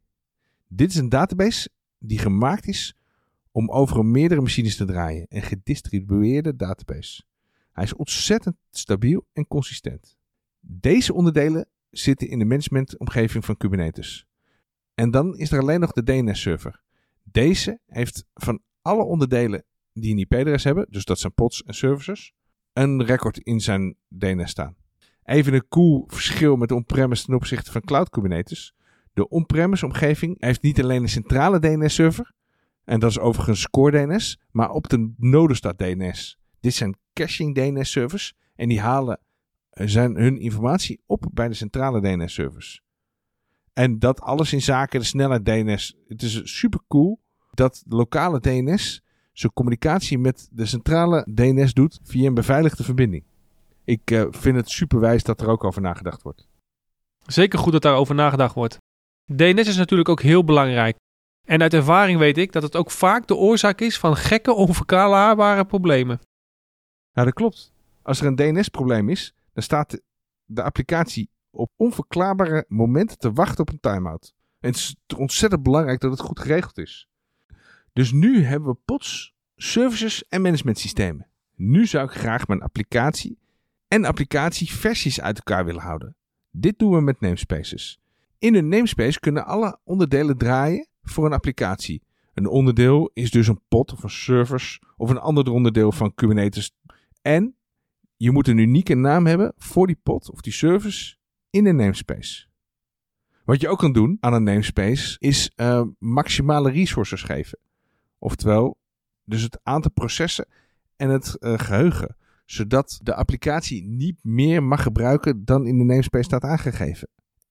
Dit 0.68 0.90
is 0.90 0.96
een 0.96 1.08
database 1.08 1.70
die 1.98 2.18
gemaakt 2.18 2.66
is 2.66 2.96
om 3.56 3.70
over 3.70 4.04
meerdere 4.04 4.40
machines 4.40 4.76
te 4.76 4.84
draaien. 4.84 5.26
Een 5.28 5.42
gedistribueerde 5.42 6.56
database. 6.56 7.22
Hij 7.72 7.84
is 7.84 7.94
ontzettend 7.94 8.56
stabiel 8.70 9.26
en 9.32 9.46
consistent. 9.46 10.16
Deze 10.60 11.14
onderdelen 11.14 11.68
zitten 11.90 12.28
in 12.28 12.38
de 12.38 12.44
managementomgeving 12.44 13.44
van 13.44 13.56
Kubernetes. 13.56 14.26
En 14.94 15.10
dan 15.10 15.36
is 15.36 15.52
er 15.52 15.60
alleen 15.60 15.80
nog 15.80 15.92
de 15.92 16.02
DNS-server. 16.02 16.82
Deze 17.22 17.80
heeft 17.86 18.24
van 18.34 18.62
alle 18.82 19.02
onderdelen 19.02 19.64
die 19.92 20.12
een 20.12 20.18
IP-adres 20.18 20.64
hebben, 20.64 20.86
dus 20.90 21.04
dat 21.04 21.18
zijn 21.18 21.34
pods 21.34 21.62
en 21.62 21.74
services, 21.74 22.32
een 22.72 23.04
record 23.04 23.38
in 23.38 23.60
zijn 23.60 23.96
DNS 24.08 24.50
staan. 24.50 24.76
Even 25.22 25.54
een 25.54 25.68
cool 25.68 26.04
verschil 26.06 26.56
met 26.56 26.72
on-premise 26.72 27.24
ten 27.24 27.34
opzichte 27.34 27.72
van 27.72 27.80
Cloud 27.80 28.08
Kubernetes. 28.08 28.74
De 29.12 29.28
on-premise 29.28 29.84
omgeving 29.84 30.40
heeft 30.40 30.62
niet 30.62 30.82
alleen 30.82 31.02
een 31.02 31.08
centrale 31.08 31.58
DNS-server, 31.58 32.34
en 32.86 33.00
dat 33.00 33.10
is 33.10 33.18
overigens 33.18 33.70
Core 33.70 34.06
DNS, 34.06 34.40
maar 34.50 34.70
op 34.70 34.88
de 34.88 35.12
node 35.16 35.54
staat 35.54 35.78
DNS. 35.78 36.38
Dit 36.60 36.74
zijn 36.74 36.98
caching 37.12 37.54
DNS-servers 37.54 38.34
en 38.54 38.68
die 38.68 38.80
halen 38.80 39.20
zijn 39.70 40.16
hun 40.16 40.38
informatie 40.38 41.00
op 41.06 41.26
bij 41.32 41.48
de 41.48 41.54
centrale 41.54 42.00
DNS-servers. 42.00 42.82
En 43.72 43.98
dat 43.98 44.20
alles 44.20 44.52
in 44.52 44.62
zaken 44.62 45.00
de 45.00 45.06
snelheid 45.06 45.44
DNS. 45.44 45.96
Het 46.08 46.22
is 46.22 46.58
super 46.58 46.80
cool 46.88 47.20
dat 47.50 47.82
lokale 47.88 48.40
DNS 48.40 49.02
zijn 49.32 49.52
communicatie 49.52 50.18
met 50.18 50.48
de 50.52 50.66
centrale 50.66 51.26
DNS 51.34 51.74
doet 51.74 52.00
via 52.02 52.26
een 52.26 52.34
beveiligde 52.34 52.84
verbinding. 52.84 53.24
Ik 53.84 54.10
uh, 54.10 54.26
vind 54.30 54.56
het 54.56 54.70
super 54.70 55.00
wijs 55.00 55.22
dat 55.22 55.40
er 55.40 55.48
ook 55.48 55.64
over 55.64 55.82
nagedacht 55.82 56.22
wordt. 56.22 56.48
Zeker 57.26 57.58
goed 57.58 57.72
dat 57.72 57.82
daarover 57.82 58.14
nagedacht 58.14 58.54
wordt. 58.54 58.78
DNS 59.24 59.68
is 59.68 59.76
natuurlijk 59.76 60.08
ook 60.08 60.22
heel 60.22 60.44
belangrijk. 60.44 60.96
En 61.46 61.62
uit 61.62 61.74
ervaring 61.74 62.18
weet 62.18 62.38
ik 62.38 62.52
dat 62.52 62.62
het 62.62 62.76
ook 62.76 62.90
vaak 62.90 63.26
de 63.26 63.34
oorzaak 63.34 63.80
is 63.80 63.98
van 63.98 64.16
gekke, 64.16 64.52
onverklaarbare 64.52 65.64
problemen. 65.64 66.20
Nou, 67.12 67.26
dat 67.26 67.36
klopt. 67.36 67.72
Als 68.02 68.20
er 68.20 68.26
een 68.26 68.36
DNS-probleem 68.36 69.08
is, 69.08 69.34
dan 69.52 69.62
staat 69.62 70.00
de 70.44 70.62
applicatie 70.62 71.30
op 71.50 71.70
onverklaarbare 71.76 72.64
momenten 72.68 73.18
te 73.18 73.32
wachten 73.32 73.60
op 73.60 73.68
een 73.68 73.80
timeout. 73.80 74.34
En 74.60 74.68
het 74.68 74.78
is 74.78 74.96
ontzettend 75.16 75.62
belangrijk 75.62 76.00
dat 76.00 76.10
het 76.10 76.20
goed 76.20 76.40
geregeld 76.40 76.78
is. 76.78 77.08
Dus 77.92 78.12
nu 78.12 78.42
hebben 78.42 78.70
we 78.70 78.78
pods, 78.84 79.34
services 79.56 80.24
en 80.28 80.42
managementsystemen. 80.42 81.28
Nu 81.54 81.86
zou 81.86 82.04
ik 82.04 82.10
graag 82.10 82.46
mijn 82.46 82.62
applicatie 82.62 83.38
en 83.88 84.04
applicatieversies 84.04 85.20
uit 85.20 85.36
elkaar 85.36 85.64
willen 85.64 85.82
houden. 85.82 86.16
Dit 86.50 86.78
doen 86.78 86.92
we 86.92 87.00
met 87.00 87.20
namespaces. 87.20 88.00
In 88.38 88.54
een 88.54 88.68
namespace 88.68 89.20
kunnen 89.20 89.46
alle 89.46 89.78
onderdelen 89.84 90.36
draaien 90.36 90.88
voor 91.10 91.26
een 91.26 91.32
applicatie. 91.32 92.02
Een 92.34 92.46
onderdeel 92.46 93.10
is 93.14 93.30
dus 93.30 93.48
een 93.48 93.60
pod 93.68 93.92
of 93.92 94.02
een 94.02 94.10
service 94.10 94.80
of 94.96 95.10
een 95.10 95.18
ander 95.18 95.50
onderdeel 95.50 95.92
van 95.92 96.14
Kubernetes. 96.14 96.74
En 97.22 97.56
je 98.16 98.30
moet 98.30 98.48
een 98.48 98.58
unieke 98.58 98.94
naam 98.94 99.26
hebben 99.26 99.52
voor 99.56 99.86
die 99.86 99.98
pod 100.02 100.30
of 100.30 100.40
die 100.40 100.52
service 100.52 101.16
in 101.50 101.66
een 101.66 101.76
namespace. 101.76 102.46
Wat 103.44 103.60
je 103.60 103.68
ook 103.68 103.78
kan 103.78 103.92
doen 103.92 104.16
aan 104.20 104.32
een 104.32 104.42
namespace 104.42 105.16
is 105.18 105.52
uh, 105.56 105.82
maximale 105.98 106.70
resources 106.70 107.22
geven. 107.22 107.58
Oftewel, 108.18 108.78
dus 109.24 109.42
het 109.42 109.60
aantal 109.62 109.90
processen 109.90 110.46
en 110.96 111.08
het 111.08 111.36
uh, 111.40 111.58
geheugen. 111.58 112.16
Zodat 112.44 113.00
de 113.02 113.14
applicatie 113.14 113.84
niet 113.84 114.18
meer 114.22 114.62
mag 114.62 114.82
gebruiken 114.82 115.44
dan 115.44 115.66
in 115.66 115.78
de 115.78 115.84
namespace 115.84 116.24
staat 116.24 116.42
aangegeven. 116.42 117.08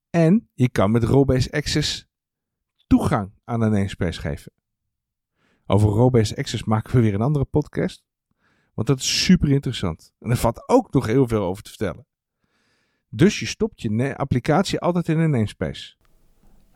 En 0.09 0.49
je 0.53 0.69
kan 0.69 0.91
met 0.91 1.03
Role-based 1.03 1.51
access 1.51 2.07
toegang 2.87 3.31
aan 3.43 3.61
een 3.61 3.71
namespace 3.71 4.19
geven. 4.19 4.51
Over 5.65 5.89
Role-based 5.89 6.37
access 6.37 6.63
maken 6.63 6.95
we 6.95 7.01
weer 7.01 7.13
een 7.13 7.21
andere 7.21 7.45
podcast. 7.45 8.03
Want 8.73 8.87
dat 8.87 8.99
is 8.99 9.23
super 9.23 9.51
interessant. 9.51 10.13
En 10.19 10.29
er 10.29 10.37
valt 10.37 10.69
ook 10.69 10.93
nog 10.93 11.05
heel 11.05 11.27
veel 11.27 11.43
over 11.43 11.63
te 11.63 11.69
vertellen. 11.69 12.05
Dus 13.09 13.39
je 13.39 13.45
stopt 13.45 13.81
je 13.81 14.17
applicatie 14.17 14.79
altijd 14.79 15.07
in 15.07 15.19
een 15.19 15.29
namespace. 15.29 15.95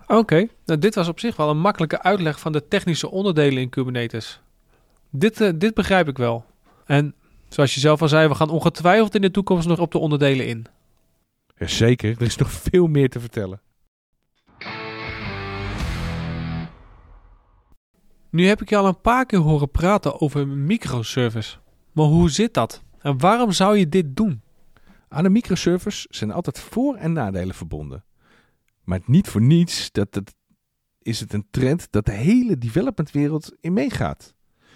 Oké, 0.07 0.47
nou 0.65 0.79
dit 0.79 0.95
was 0.95 1.07
op 1.07 1.19
zich 1.19 1.35
wel 1.35 1.49
een 1.49 1.59
makkelijke 1.59 2.01
uitleg 2.01 2.39
van 2.39 2.51
de 2.51 2.67
technische 2.67 3.09
onderdelen 3.09 3.61
in 3.61 3.69
Kubernetes. 3.69 4.41
Dit, 5.09 5.41
uh, 5.41 5.49
dit 5.55 5.73
begrijp 5.73 6.07
ik 6.07 6.17
wel. 6.17 6.45
En 6.85 7.15
zoals 7.49 7.73
je 7.73 7.79
zelf 7.79 8.01
al 8.01 8.07
zei, 8.07 8.27
we 8.27 8.35
gaan 8.35 8.49
ongetwijfeld 8.49 9.15
in 9.15 9.21
de 9.21 9.31
toekomst 9.31 9.67
nog 9.67 9.79
op 9.79 9.91
de 9.91 9.97
onderdelen 9.97 10.47
in. 10.47 10.65
Jazeker, 11.57 12.09
er 12.09 12.21
is 12.21 12.35
nog 12.35 12.51
veel 12.51 12.87
meer 12.87 13.09
te 13.09 13.19
vertellen. 13.19 13.61
Nu 18.29 18.45
heb 18.45 18.61
ik 18.61 18.69
je 18.69 18.77
al 18.77 18.87
een 18.87 19.01
paar 19.01 19.25
keer 19.25 19.39
horen 19.39 19.71
praten 19.71 20.21
over 20.21 20.47
microservice. 20.47 21.57
Maar 21.91 22.05
hoe 22.05 22.29
zit 22.29 22.53
dat? 22.53 22.83
En 22.99 23.17
waarom 23.17 23.51
zou 23.51 23.77
je 23.77 23.89
dit 23.89 24.15
doen? 24.15 24.41
Aan 25.07 25.25
een 25.25 25.31
microservice 25.31 26.07
zijn 26.09 26.31
altijd 26.31 26.59
voor- 26.59 26.95
en 26.95 27.13
nadelen 27.13 27.55
verbonden. 27.55 28.03
Maar 28.83 28.99
niet 29.05 29.27
voor 29.27 29.41
niets 29.41 29.91
dat 29.91 30.15
het, 30.15 30.35
is 31.01 31.19
het 31.19 31.33
een 31.33 31.47
trend 31.51 31.91
dat 31.91 32.05
de 32.05 32.11
hele 32.11 32.57
developmentwereld 32.57 33.55
in 33.59 33.73
meegaat. 33.73 34.35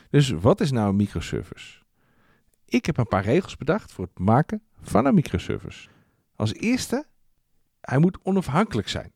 Dus 0.09 0.29
wat 0.29 0.61
is 0.61 0.71
nou 0.71 0.89
een 0.89 0.95
microservice? 0.95 1.81
Ik 2.65 2.85
heb 2.85 2.97
een 2.97 3.07
paar 3.07 3.23
regels 3.23 3.57
bedacht 3.57 3.91
voor 3.91 4.05
het 4.05 4.19
maken 4.19 4.61
van 4.81 5.05
een 5.05 5.13
microservice. 5.13 5.89
Als 6.35 6.53
eerste, 6.53 7.05
hij 7.81 7.97
moet 7.97 8.17
onafhankelijk 8.23 8.87
zijn. 8.87 9.13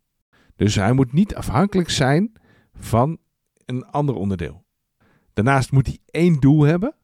Dus 0.56 0.75
hij 0.75 0.94
moet 0.94 1.13
niet 1.13 1.36
afhankelijk 1.36 1.89
zijn 1.89 2.32
van 2.74 3.20
een 3.75 3.86
ander 3.86 4.15
onderdeel. 4.15 4.65
Daarnaast 5.33 5.71
moet 5.71 5.88
hij 5.88 6.00
één 6.05 6.39
doel 6.39 6.63
hebben. 6.63 6.95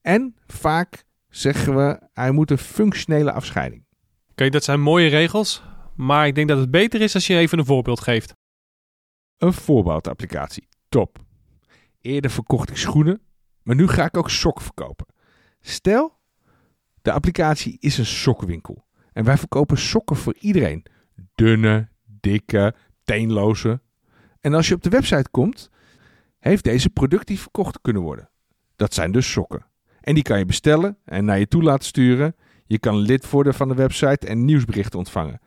En 0.00 0.36
vaak 0.46 1.04
zeggen 1.28 1.76
we, 1.76 2.08
hij 2.12 2.30
moet 2.30 2.50
een 2.50 2.58
functionele 2.58 3.32
afscheiding. 3.32 3.86
Oké, 4.30 4.48
dat 4.48 4.64
zijn 4.64 4.80
mooie 4.80 5.08
regels. 5.08 5.62
Maar 5.94 6.26
ik 6.26 6.34
denk 6.34 6.48
dat 6.48 6.58
het 6.58 6.70
beter 6.70 7.00
is 7.00 7.14
als 7.14 7.26
je 7.26 7.36
even 7.36 7.58
een 7.58 7.64
voorbeeld 7.64 8.00
geeft. 8.00 8.34
Een 9.36 9.52
voorbeeldapplicatie. 9.52 10.68
Top. 10.88 11.18
Eerder 12.00 12.30
verkocht 12.30 12.70
ik 12.70 12.76
schoenen, 12.76 13.20
maar 13.62 13.76
nu 13.76 13.88
ga 13.88 14.04
ik 14.04 14.16
ook 14.16 14.30
sokken 14.30 14.64
verkopen. 14.64 15.06
Stel, 15.60 16.18
de 17.02 17.12
applicatie 17.12 17.76
is 17.80 17.98
een 17.98 18.06
sokkenwinkel. 18.06 18.86
En 19.12 19.24
wij 19.24 19.38
verkopen 19.38 19.78
sokken 19.78 20.16
voor 20.16 20.34
iedereen. 20.38 20.86
Dunne, 21.34 21.88
dikke, 22.04 22.74
teenloze. 23.04 23.80
En 24.40 24.54
als 24.54 24.68
je 24.68 24.74
op 24.74 24.82
de 24.82 24.88
website 24.88 25.30
komt, 25.30 25.70
heeft 26.38 26.64
deze 26.64 26.90
productief 26.90 27.40
verkocht 27.40 27.78
kunnen 27.80 28.02
worden. 28.02 28.30
Dat 28.76 28.94
zijn 28.94 29.12
dus 29.12 29.30
sokken. 29.30 29.66
En 30.00 30.14
die 30.14 30.22
kan 30.22 30.38
je 30.38 30.44
bestellen 30.44 30.98
en 31.04 31.24
naar 31.24 31.38
je 31.38 31.48
toe 31.48 31.62
laten 31.62 31.86
sturen. 31.86 32.36
Je 32.66 32.78
kan 32.78 32.96
lid 32.96 33.30
worden 33.30 33.54
van 33.54 33.68
de 33.68 33.74
website 33.74 34.26
en 34.26 34.44
nieuwsberichten 34.44 34.98
ontvangen. 34.98 35.40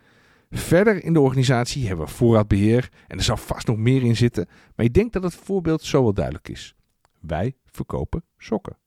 Verder 0.50 1.04
in 1.04 1.14
de 1.14 1.20
organisatie 1.20 1.88
hebben 1.88 2.06
we 2.06 2.12
voorraadbeheer 2.12 2.90
en 3.08 3.18
er 3.18 3.24
zal 3.24 3.38
vast 3.38 3.68
nog 3.68 3.78
meer 3.78 4.04
in 4.04 4.16
zitten, 4.16 4.48
maar 4.76 4.86
ik 4.86 4.94
denk 4.94 5.14
dat 5.14 5.24
het 5.24 5.36
voorbeeld 5.36 5.82
zo 5.82 6.04
wel 6.04 6.14
duidelijk 6.14 6.50
is. 6.50 6.76
Wij 7.20 7.56
verkopen 7.66 8.24
sokken. 8.38 8.78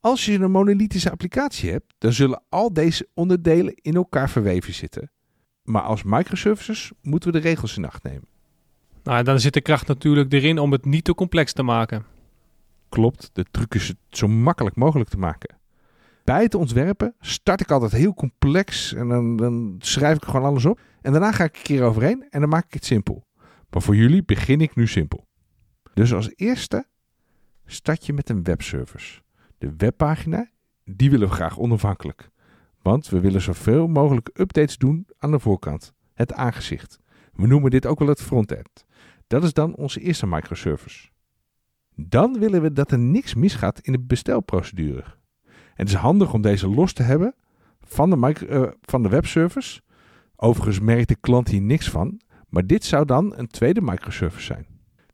Als 0.00 0.24
je 0.24 0.38
een 0.38 0.50
monolithische 0.50 1.10
applicatie 1.10 1.70
hebt, 1.70 1.94
dan 1.98 2.12
zullen 2.12 2.42
al 2.48 2.72
deze 2.72 3.08
onderdelen 3.14 3.74
in 3.74 3.94
elkaar 3.94 4.30
verweven 4.30 4.74
zitten. 4.74 5.10
Maar 5.62 5.82
als 5.82 6.02
microservices 6.02 6.92
moeten 7.02 7.32
we 7.32 7.40
de 7.40 7.48
regels 7.48 7.76
in 7.76 7.84
acht 7.84 8.02
nemen. 8.02 8.28
Nou, 9.02 9.22
dan 9.22 9.40
zit 9.40 9.54
de 9.54 9.60
kracht 9.60 9.86
natuurlijk 9.86 10.32
erin 10.32 10.58
om 10.58 10.72
het 10.72 10.84
niet 10.84 11.04
te 11.04 11.14
complex 11.14 11.52
te 11.52 11.62
maken. 11.62 12.04
Klopt, 12.88 13.30
de 13.32 13.44
truc 13.50 13.74
is 13.74 13.88
het 13.88 13.96
zo 14.10 14.28
makkelijk 14.28 14.76
mogelijk 14.76 15.10
te 15.10 15.18
maken. 15.18 15.56
Bij 16.24 16.42
het 16.42 16.54
ontwerpen 16.54 17.14
start 17.20 17.60
ik 17.60 17.70
altijd 17.70 17.92
heel 17.92 18.14
complex 18.14 18.94
en 18.94 19.08
dan, 19.08 19.36
dan 19.36 19.74
schrijf 19.78 20.16
ik 20.16 20.24
gewoon 20.24 20.44
alles 20.46 20.64
op. 20.64 20.80
En 21.00 21.12
daarna 21.12 21.32
ga 21.32 21.44
ik 21.44 21.56
een 21.56 21.62
keer 21.62 21.82
overheen 21.82 22.26
en 22.30 22.40
dan 22.40 22.48
maak 22.48 22.64
ik 22.64 22.72
het 22.72 22.84
simpel. 22.84 23.26
Maar 23.70 23.82
voor 23.82 23.96
jullie 23.96 24.24
begin 24.24 24.60
ik 24.60 24.74
nu 24.74 24.86
simpel. 24.86 25.26
Dus 25.94 26.14
als 26.14 26.32
eerste 26.36 26.86
start 27.66 28.06
je 28.06 28.12
met 28.12 28.28
een 28.28 28.42
webservice. 28.42 29.20
De 29.58 29.74
webpagina, 29.76 30.50
die 30.84 31.10
willen 31.10 31.28
we 31.28 31.34
graag 31.34 31.58
onafhankelijk. 31.58 32.30
Want 32.82 33.08
we 33.08 33.20
willen 33.20 33.40
zoveel 33.40 33.86
mogelijk 33.86 34.30
updates 34.34 34.78
doen 34.78 35.06
aan 35.18 35.30
de 35.30 35.38
voorkant, 35.38 35.92
het 36.14 36.32
aangezicht. 36.32 36.98
We 37.32 37.46
noemen 37.46 37.70
dit 37.70 37.86
ook 37.86 37.98
wel 37.98 38.08
het 38.08 38.22
frontend. 38.22 38.84
Dat 39.32 39.42
is 39.42 39.52
dan 39.52 39.74
onze 39.74 40.00
eerste 40.00 40.26
microservice. 40.26 41.08
Dan 41.94 42.38
willen 42.38 42.62
we 42.62 42.72
dat 42.72 42.90
er 42.90 42.98
niks 42.98 43.34
misgaat 43.34 43.80
in 43.80 43.92
de 43.92 44.00
bestelprocedure. 44.00 45.04
Het 45.74 45.88
is 45.88 45.94
handig 45.94 46.32
om 46.32 46.42
deze 46.42 46.68
los 46.68 46.92
te 46.92 47.02
hebben 47.02 47.34
van 47.80 48.10
de, 48.10 48.16
micro, 48.16 48.46
uh, 48.46 48.70
van 48.80 49.02
de 49.02 49.08
webservice. 49.08 49.80
Overigens 50.36 50.80
merkt 50.80 51.08
de 51.08 51.16
klant 51.16 51.48
hier 51.48 51.62
niks 51.62 51.90
van, 51.90 52.20
maar 52.48 52.66
dit 52.66 52.84
zou 52.84 53.04
dan 53.04 53.36
een 53.36 53.46
tweede 53.46 53.80
microservice 53.80 54.44
zijn. 54.44 54.66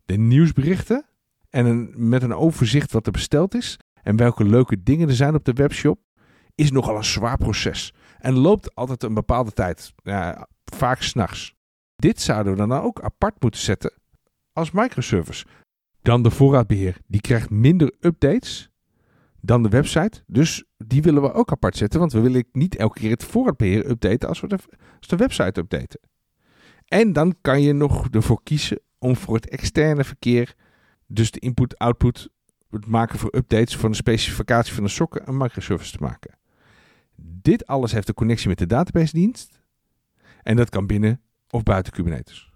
De 0.04 0.16
nieuwsberichten 0.16 1.06
en 1.50 1.66
een, 1.66 1.92
met 1.96 2.22
een 2.22 2.34
overzicht 2.34 2.92
wat 2.92 3.06
er 3.06 3.12
besteld 3.12 3.54
is 3.54 3.76
en 4.02 4.16
welke 4.16 4.44
leuke 4.44 4.82
dingen 4.82 5.08
er 5.08 5.14
zijn 5.14 5.34
op 5.34 5.44
de 5.44 5.52
webshop, 5.52 6.00
is 6.54 6.70
nogal 6.70 6.96
een 6.96 7.04
zwaar 7.04 7.37
proces 7.37 7.92
en 8.18 8.34
loopt 8.34 8.75
altijd 8.75 9.02
een 9.02 9.14
bepaalde 9.14 9.52
tijd, 9.52 9.92
ja, 10.02 10.48
vaak 10.64 11.02
s'nachts. 11.02 11.56
Dit 11.96 12.20
zouden 12.20 12.52
we 12.52 12.58
dan 12.58 12.72
ook 12.72 13.00
apart 13.00 13.42
moeten 13.42 13.60
zetten 13.60 13.98
als 14.58 14.70
microservice. 14.70 15.46
Dan 16.02 16.22
de 16.22 16.30
voorraadbeheer, 16.30 16.96
die 17.06 17.20
krijgt 17.20 17.50
minder 17.50 17.94
updates 18.00 18.70
dan 19.40 19.62
de 19.62 19.68
website. 19.68 20.22
Dus 20.26 20.64
die 20.76 21.02
willen 21.02 21.22
we 21.22 21.32
ook 21.32 21.50
apart 21.50 21.76
zetten, 21.76 22.00
want 22.00 22.12
we 22.12 22.20
willen 22.20 22.44
niet 22.52 22.76
elke 22.76 22.98
keer 22.98 23.10
het 23.10 23.24
voorraadbeheer 23.24 23.90
updaten 23.90 24.28
als 24.28 24.40
we 24.40 24.46
de, 24.46 24.58
als 24.98 25.08
de 25.08 25.16
website 25.16 25.60
updaten. 25.60 26.00
En 26.84 27.12
dan 27.12 27.34
kan 27.40 27.62
je 27.62 27.72
nog 27.72 28.08
ervoor 28.10 28.42
kiezen 28.42 28.80
om 28.98 29.16
voor 29.16 29.34
het 29.34 29.48
externe 29.48 30.04
verkeer, 30.04 30.54
dus 31.06 31.30
de 31.30 31.38
input-output, 31.38 32.28
het 32.70 32.86
maken 32.86 33.18
voor 33.18 33.34
updates 33.36 33.76
van 33.76 33.90
de 33.90 33.96
specificatie 33.96 34.74
van 34.74 34.84
de 34.84 34.90
sokken, 34.90 35.28
een 35.28 35.36
microservice 35.36 35.96
te 35.96 36.02
maken. 36.02 36.38
Dit 37.16 37.66
alles 37.66 37.92
heeft 37.92 38.08
een 38.08 38.14
connectie 38.14 38.48
met 38.48 38.58
de 38.58 38.66
database 38.66 39.12
dienst. 39.12 39.62
En 40.42 40.56
dat 40.56 40.68
kan 40.68 40.86
binnen 40.86 41.20
of 41.50 41.62
buiten 41.62 41.92
Kubernetes. 41.92 42.52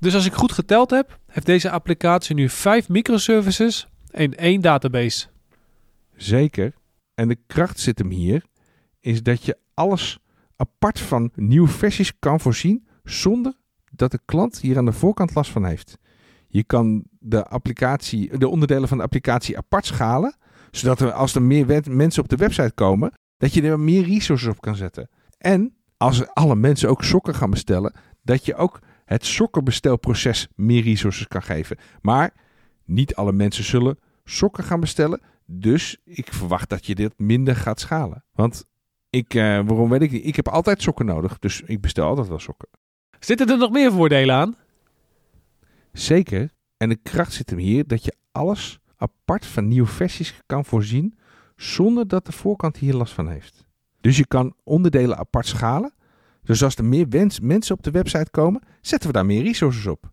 Dus 0.00 0.14
als 0.14 0.26
ik 0.26 0.32
goed 0.32 0.52
geteld 0.52 0.90
heb, 0.90 1.18
heeft 1.26 1.46
deze 1.46 1.70
applicatie 1.70 2.34
nu 2.34 2.48
vijf 2.48 2.88
microservices 2.88 3.88
en 4.10 4.34
één 4.36 4.60
database. 4.60 5.26
Zeker. 6.16 6.74
En 7.14 7.28
de 7.28 7.38
kracht 7.46 7.80
zit 7.80 7.98
hem 7.98 8.10
hier, 8.10 8.44
is 9.00 9.22
dat 9.22 9.44
je 9.44 9.58
alles 9.74 10.18
apart 10.56 11.00
van 11.00 11.30
nieuwe 11.34 11.68
versies 11.68 12.18
kan 12.18 12.40
voorzien 12.40 12.86
zonder 13.04 13.54
dat 13.90 14.10
de 14.10 14.20
klant 14.24 14.60
hier 14.60 14.78
aan 14.78 14.84
de 14.84 14.92
voorkant 14.92 15.34
last 15.34 15.50
van 15.50 15.64
heeft. 15.64 15.98
Je 16.48 16.64
kan 16.64 17.04
de, 17.18 17.46
applicatie, 17.46 18.38
de 18.38 18.48
onderdelen 18.48 18.88
van 18.88 18.96
de 18.96 19.04
applicatie 19.04 19.56
apart 19.56 19.86
schalen, 19.86 20.36
zodat 20.70 21.00
er, 21.00 21.12
als 21.12 21.34
er 21.34 21.42
meer 21.42 21.82
mensen 21.90 22.22
op 22.22 22.28
de 22.28 22.36
website 22.36 22.72
komen, 22.74 23.12
dat 23.36 23.54
je 23.54 23.62
er 23.62 23.80
meer 23.80 24.04
resources 24.04 24.48
op 24.48 24.60
kan 24.60 24.76
zetten. 24.76 25.08
En 25.38 25.74
als 25.96 26.26
alle 26.28 26.56
mensen 26.56 26.88
ook 26.88 27.04
sokken 27.04 27.34
gaan 27.34 27.50
bestellen, 27.50 27.94
dat 28.22 28.44
je 28.44 28.54
ook 28.54 28.78
het 29.10 29.26
sokkenbestelproces 29.26 30.48
meer 30.54 30.82
resources 30.82 31.28
kan 31.28 31.42
geven. 31.42 31.76
Maar 32.00 32.32
niet 32.84 33.14
alle 33.14 33.32
mensen 33.32 33.64
zullen 33.64 33.98
sokken 34.24 34.64
gaan 34.64 34.80
bestellen. 34.80 35.20
Dus 35.46 35.96
ik 36.04 36.32
verwacht 36.32 36.68
dat 36.68 36.86
je 36.86 36.94
dit 36.94 37.12
minder 37.16 37.56
gaat 37.56 37.80
schalen. 37.80 38.24
Want 38.32 38.64
ik, 39.10 39.34
uh, 39.34 39.42
waarom 39.42 39.88
weet 39.88 40.02
ik 40.02 40.10
niet? 40.10 40.26
Ik 40.26 40.36
heb 40.36 40.48
altijd 40.48 40.82
sokken 40.82 41.06
nodig, 41.06 41.38
dus 41.38 41.60
ik 41.60 41.80
bestel 41.80 42.06
altijd 42.06 42.28
wel 42.28 42.38
sokken. 42.38 42.68
Zitten 43.18 43.48
er 43.48 43.58
nog 43.58 43.70
meer 43.70 43.92
voordelen 43.92 44.34
aan? 44.34 44.56
Zeker. 45.92 46.50
En 46.76 46.88
de 46.88 46.98
kracht 47.02 47.32
zit 47.32 47.50
hem 47.50 47.58
hier 47.58 47.86
dat 47.86 48.04
je 48.04 48.14
alles 48.32 48.78
apart 48.96 49.46
van 49.46 49.68
nieuwe 49.68 49.88
versies 49.88 50.40
kan 50.46 50.64
voorzien 50.64 51.18
zonder 51.56 52.08
dat 52.08 52.26
de 52.26 52.32
voorkant 52.32 52.76
hier 52.76 52.94
last 52.94 53.12
van 53.12 53.28
heeft. 53.28 53.64
Dus 54.00 54.16
je 54.16 54.26
kan 54.26 54.54
onderdelen 54.64 55.16
apart 55.16 55.46
schalen. 55.46 55.92
Dus 56.42 56.62
als 56.62 56.76
er 56.76 56.84
meer 56.84 57.28
mensen 57.42 57.74
op 57.74 57.82
de 57.82 57.90
website 57.90 58.30
komen, 58.30 58.62
zetten 58.80 59.08
we 59.08 59.14
daar 59.14 59.26
meer 59.26 59.42
resources 59.42 59.86
op. 59.86 60.10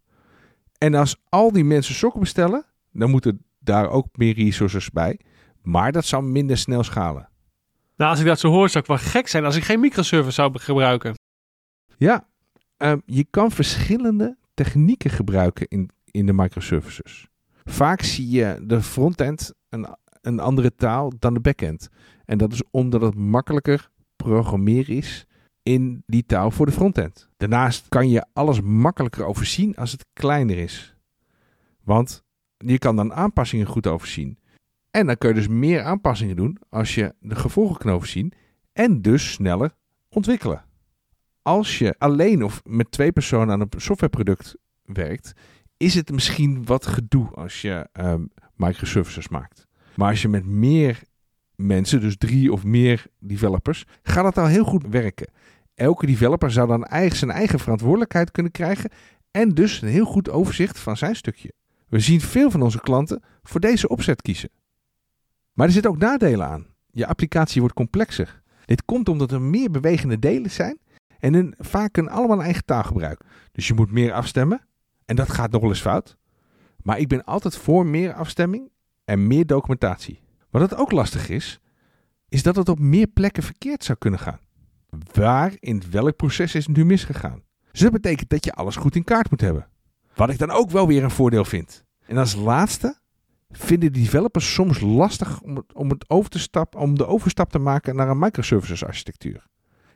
En 0.78 0.94
als 0.94 1.22
al 1.30 1.52
die 1.52 1.64
mensen 1.64 1.96
sokken 1.96 2.20
bestellen, 2.20 2.66
dan 2.92 3.10
moeten 3.10 3.46
daar 3.60 3.90
ook 3.90 4.08
meer 4.18 4.34
resources 4.34 4.90
bij. 4.90 5.20
Maar 5.62 5.92
dat 5.92 6.06
zou 6.06 6.24
minder 6.24 6.58
snel 6.58 6.84
schalen. 6.84 7.30
Nou, 7.96 8.12
als 8.12 8.20
ik 8.20 8.26
dat 8.26 8.40
zo 8.40 8.50
hoor, 8.50 8.70
zou 8.70 8.84
ik 8.84 8.90
wel 8.90 9.12
gek 9.12 9.28
zijn 9.28 9.46
als 9.46 9.56
ik 9.56 9.64
geen 9.64 9.80
microservice 9.80 10.34
zou 10.34 10.60
gebruiken. 10.60 11.14
Ja, 11.98 12.28
um, 12.78 13.02
je 13.06 13.26
kan 13.30 13.52
verschillende 13.52 14.38
technieken 14.54 15.10
gebruiken 15.10 15.68
in, 15.68 15.90
in 16.06 16.26
de 16.26 16.34
microservices. 16.34 17.28
Vaak 17.64 18.02
zie 18.02 18.30
je 18.30 18.60
de 18.64 18.82
frontend 18.82 19.54
een, 19.70 19.88
een 20.22 20.40
andere 20.40 20.76
taal 20.76 21.12
dan 21.20 21.34
de 21.34 21.40
backend. 21.40 21.90
En 22.26 22.38
dat 22.38 22.54
is 22.54 22.62
omdat 22.72 23.02
het 23.02 23.16
makkelijker 23.16 23.90
programmeren 24.16 24.96
is 24.96 25.28
in 25.68 26.04
die 26.06 26.26
taal 26.26 26.52
voor 26.52 26.66
de 26.66 26.72
frontend. 26.72 27.30
Daarnaast 27.38 27.86
kan 27.90 28.10
je 28.10 28.26
alles 28.34 28.62
makkelijker 28.62 29.26
overzien 29.26 29.76
als 29.76 29.92
het 29.92 30.06
kleiner 30.14 30.58
is. 30.58 30.96
Want 31.84 32.24
je 32.58 32.78
kan 32.78 32.96
dan 32.96 33.14
aanpassingen 33.14 33.66
goed 33.66 33.88
overzien. 33.88 34.40
En 34.92 35.06
dan 35.06 35.18
kun 35.18 35.30
je 35.30 35.36
dus 35.36 35.48
meer 35.48 35.84
aanpassingen 35.84 36.36
doen 36.36 36.58
als 36.70 36.96
je 36.96 37.16
de 37.20 37.36
gevolgen 37.36 37.78
kan 37.78 37.92
overzien 37.92 38.34
en 38.74 39.02
dus 39.02 39.32
sneller 39.32 39.76
ontwikkelen. 40.10 40.66
Als 41.42 41.78
je 41.78 41.96
alleen 41.98 42.44
of 42.44 42.62
met 42.66 42.92
twee 42.92 43.12
personen 43.12 43.52
aan 43.52 43.62
een 43.62 43.70
softwareproduct 43.78 44.56
werkt, 44.84 45.34
is 45.78 45.94
het 45.94 46.12
misschien 46.12 46.66
wat 46.66 46.86
gedoe 46.86 47.30
als 47.30 47.62
je 47.62 47.88
um, 47.94 48.30
microservices 48.56 49.28
maakt. 49.28 49.68
Maar 49.96 50.10
als 50.10 50.22
je 50.22 50.28
met 50.28 50.46
meer 50.46 51.02
mensen, 51.56 52.02
dus 52.02 52.18
drie 52.18 52.52
of 52.52 52.64
meer 52.64 53.06
developers, 53.20 53.86
gaat 54.04 54.26
het 54.26 54.38
al 54.38 54.46
heel 54.46 54.66
goed 54.66 54.86
werken. 54.90 55.28
Elke 55.78 56.06
developer 56.06 56.52
zou 56.52 56.68
dan 56.68 56.84
eigen, 56.84 57.18
zijn 57.18 57.32
eigen 57.32 57.60
verantwoordelijkheid 57.60 58.32
kunnen 58.32 58.52
krijgen 58.52 58.90
en 59.32 59.50
dus 59.50 59.82
een 59.82 59.88
heel 59.88 60.06
goed 60.06 60.30
overzicht 60.30 60.80
van 60.80 60.98
zijn 60.98 61.16
stukje. 61.16 61.54
We 61.88 62.00
zien 62.00 62.22
veel 62.22 62.52
van 62.52 62.62
onze 62.62 62.80
klanten 62.80 63.24
voor 63.44 63.60
deze 63.60 63.88
opzet 63.88 64.22
kiezen. 64.22 64.50
Maar 65.54 65.66
er 65.66 65.72
zitten 65.72 65.92
ook 65.92 65.98
nadelen 65.98 66.48
aan. 66.48 66.68
Je 66.92 67.08
applicatie 67.08 67.62
wordt 67.62 67.76
complexer. 67.76 68.42
Dit 68.66 68.86
komt 68.86 69.10
omdat 69.10 69.32
er 69.32 69.42
meer 69.42 69.72
bewegende 69.72 70.20
delen 70.20 70.52
zijn 70.52 70.80
en 71.20 71.34
hun 71.34 71.54
vaak 71.58 71.98
een 71.98 72.10
allemaal 72.10 72.38
een 72.38 72.44
eigen 72.44 72.66
taal 72.66 72.84
gebruiken. 72.84 73.26
Dus 73.52 73.68
je 73.68 73.74
moet 73.74 73.92
meer 73.92 74.14
afstemmen 74.14 74.62
en 75.06 75.16
dat 75.16 75.30
gaat 75.30 75.52
nog 75.52 75.62
wel 75.62 75.70
eens 75.70 75.82
fout. 75.82 76.18
Maar 76.82 77.00
ik 77.00 77.08
ben 77.08 77.24
altijd 77.24 77.58
voor 77.58 77.86
meer 77.86 78.14
afstemming 78.14 78.70
en 79.06 79.28
meer 79.28 79.46
documentatie. 79.46 80.22
Wat 80.50 80.62
het 80.62 80.76
ook 80.76 80.92
lastig 80.92 81.30
is, 81.30 81.60
is 82.30 82.44
dat 82.44 82.56
het 82.56 82.70
op 82.70 82.80
meer 82.80 83.08
plekken 83.08 83.44
verkeerd 83.44 83.84
zou 83.84 83.98
kunnen 83.98 84.20
gaan. 84.20 84.40
Waar 85.14 85.56
in 85.60 85.84
welk 85.92 86.16
proces 86.16 86.56
is 86.56 86.68
het 86.68 86.78
nu 86.78 86.86
misgegaan? 86.86 87.44
Dus 87.72 87.80
dat 87.80 87.92
betekent 87.92 88.30
dat 88.30 88.46
je 88.46 88.54
alles 88.54 88.76
goed 88.76 88.96
in 88.96 89.04
kaart 89.04 89.30
moet 89.30 89.42
hebben. 89.42 89.68
Wat 90.16 90.30
ik 90.30 90.38
dan 90.38 90.52
ook 90.52 90.70
wel 90.70 90.88
weer 90.88 91.04
een 91.04 91.12
voordeel 91.12 91.46
vind. 91.46 91.84
En 92.06 92.18
als 92.18 92.36
laatste 92.36 92.98
vinden 93.50 93.94
developers 93.94 94.54
soms 94.54 94.80
lastig 94.80 95.42
om, 95.42 95.56
het, 95.56 95.74
om, 95.74 95.90
het 95.90 96.10
over 96.10 96.30
te 96.30 96.66
om 96.78 96.98
de 96.98 97.06
overstap 97.06 97.52
te 97.52 97.60
maken 97.60 97.96
naar 97.96 98.10
een 98.10 98.20
microservices 98.20 98.86
architectuur. 98.86 99.46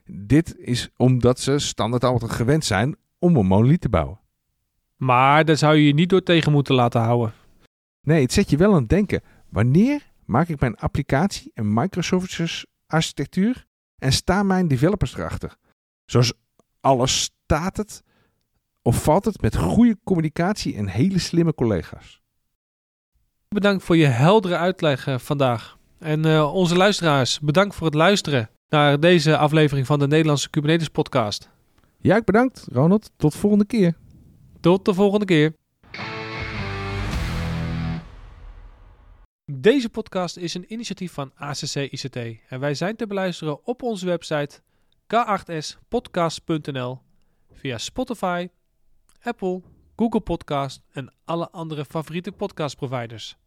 Dit 0.06 0.58
is 0.58 0.90
omdat 0.98 1.40
ze 1.40 1.60
standaard 1.60 2.04
altijd 2.04 2.32
gewend 2.32 2.66
zijn 2.66 2.96
om 3.20 3.36
een 3.36 3.46
monolith 3.46 3.82
te 3.82 3.90
bouwen. 3.90 4.20
Maar 4.96 5.46
daar 5.46 5.58
zou 5.58 5.76
je 5.76 5.86
je 5.86 5.94
niet 5.94 6.10
door 6.10 6.24
tegen 6.24 6.52
moeten 6.52 6.76
laten 6.76 7.02
houden. 7.02 7.34
Nee, 8.02 8.22
het 8.22 8.34
zet 8.34 8.50
je 8.50 8.58
wel 8.58 8.74
aan 8.74 8.80
het 8.80 8.90
denken. 8.90 9.22
Wanneer 9.50 10.12
maak 10.26 10.48
ik 10.48 10.60
mijn 10.60 10.78
applicatie 10.78 11.52
een 11.54 11.74
microservices 11.74 12.66
architectuur 12.88 13.66
en 14.02 14.14
staan 14.14 14.48
mijn 14.48 14.68
developers 14.68 15.16
erachter? 15.16 15.56
Zoals 16.06 16.34
alles 16.80 17.22
staat 17.22 17.78
het 17.78 18.04
Of 18.82 19.04
valt 19.04 19.26
het 19.26 19.42
met 19.42 19.56
goede 19.56 19.98
communicatie 20.04 20.76
en 20.76 20.88
hele 20.88 21.20
slimme 21.20 21.54
collega's? 21.54 22.22
Bedankt 23.48 23.84
voor 23.84 23.98
je 23.98 24.06
heldere 24.06 24.58
uitleg 24.58 25.08
eh, 25.08 25.18
vandaag. 25.18 25.78
En 26.00 26.26
eh, 26.26 26.54
onze 26.54 26.76
luisteraars, 26.76 27.40
bedankt 27.40 27.76
voor 27.76 27.86
het 27.86 27.96
luisteren 27.96 28.50
naar 28.70 29.00
deze 29.00 29.38
aflevering 29.38 29.88
van 29.88 30.00
de 30.00 30.08
Nederlandse 30.08 30.50
Kubernetes 30.50 30.90
podcast. 30.90 31.50
Ja, 32.00 32.16
ik 32.16 32.26
bedankt, 32.26 32.68
Ronald. 32.72 33.12
Tot 33.18 33.36
volgende 33.36 33.66
keer. 33.66 33.94
Tot 34.60 34.86
de 34.86 34.94
volgende 34.94 35.26
keer. 35.26 35.54
Deze 39.45 39.89
podcast 39.89 40.38
is 40.38 40.54
een 40.54 40.73
initiatief 40.73 41.13
van 41.13 41.32
ACC 41.36 41.75
ICT 41.75 42.15
en 42.49 42.60
wij 42.60 42.73
zijn 42.73 42.95
te 42.95 43.08
beluisteren 43.08 43.65
op 43.65 43.82
onze 43.82 44.06
website 44.06 44.62
k8spodcast.nl 45.08 46.99
via 47.51 47.77
Spotify, 47.77 48.47
Apple, 49.21 49.62
Google 49.95 50.19
Podcast 50.19 50.82
en 50.91 51.13
alle 51.25 51.49
andere 51.49 51.86
favoriete 51.86 52.32
podcastproviders. 52.32 53.38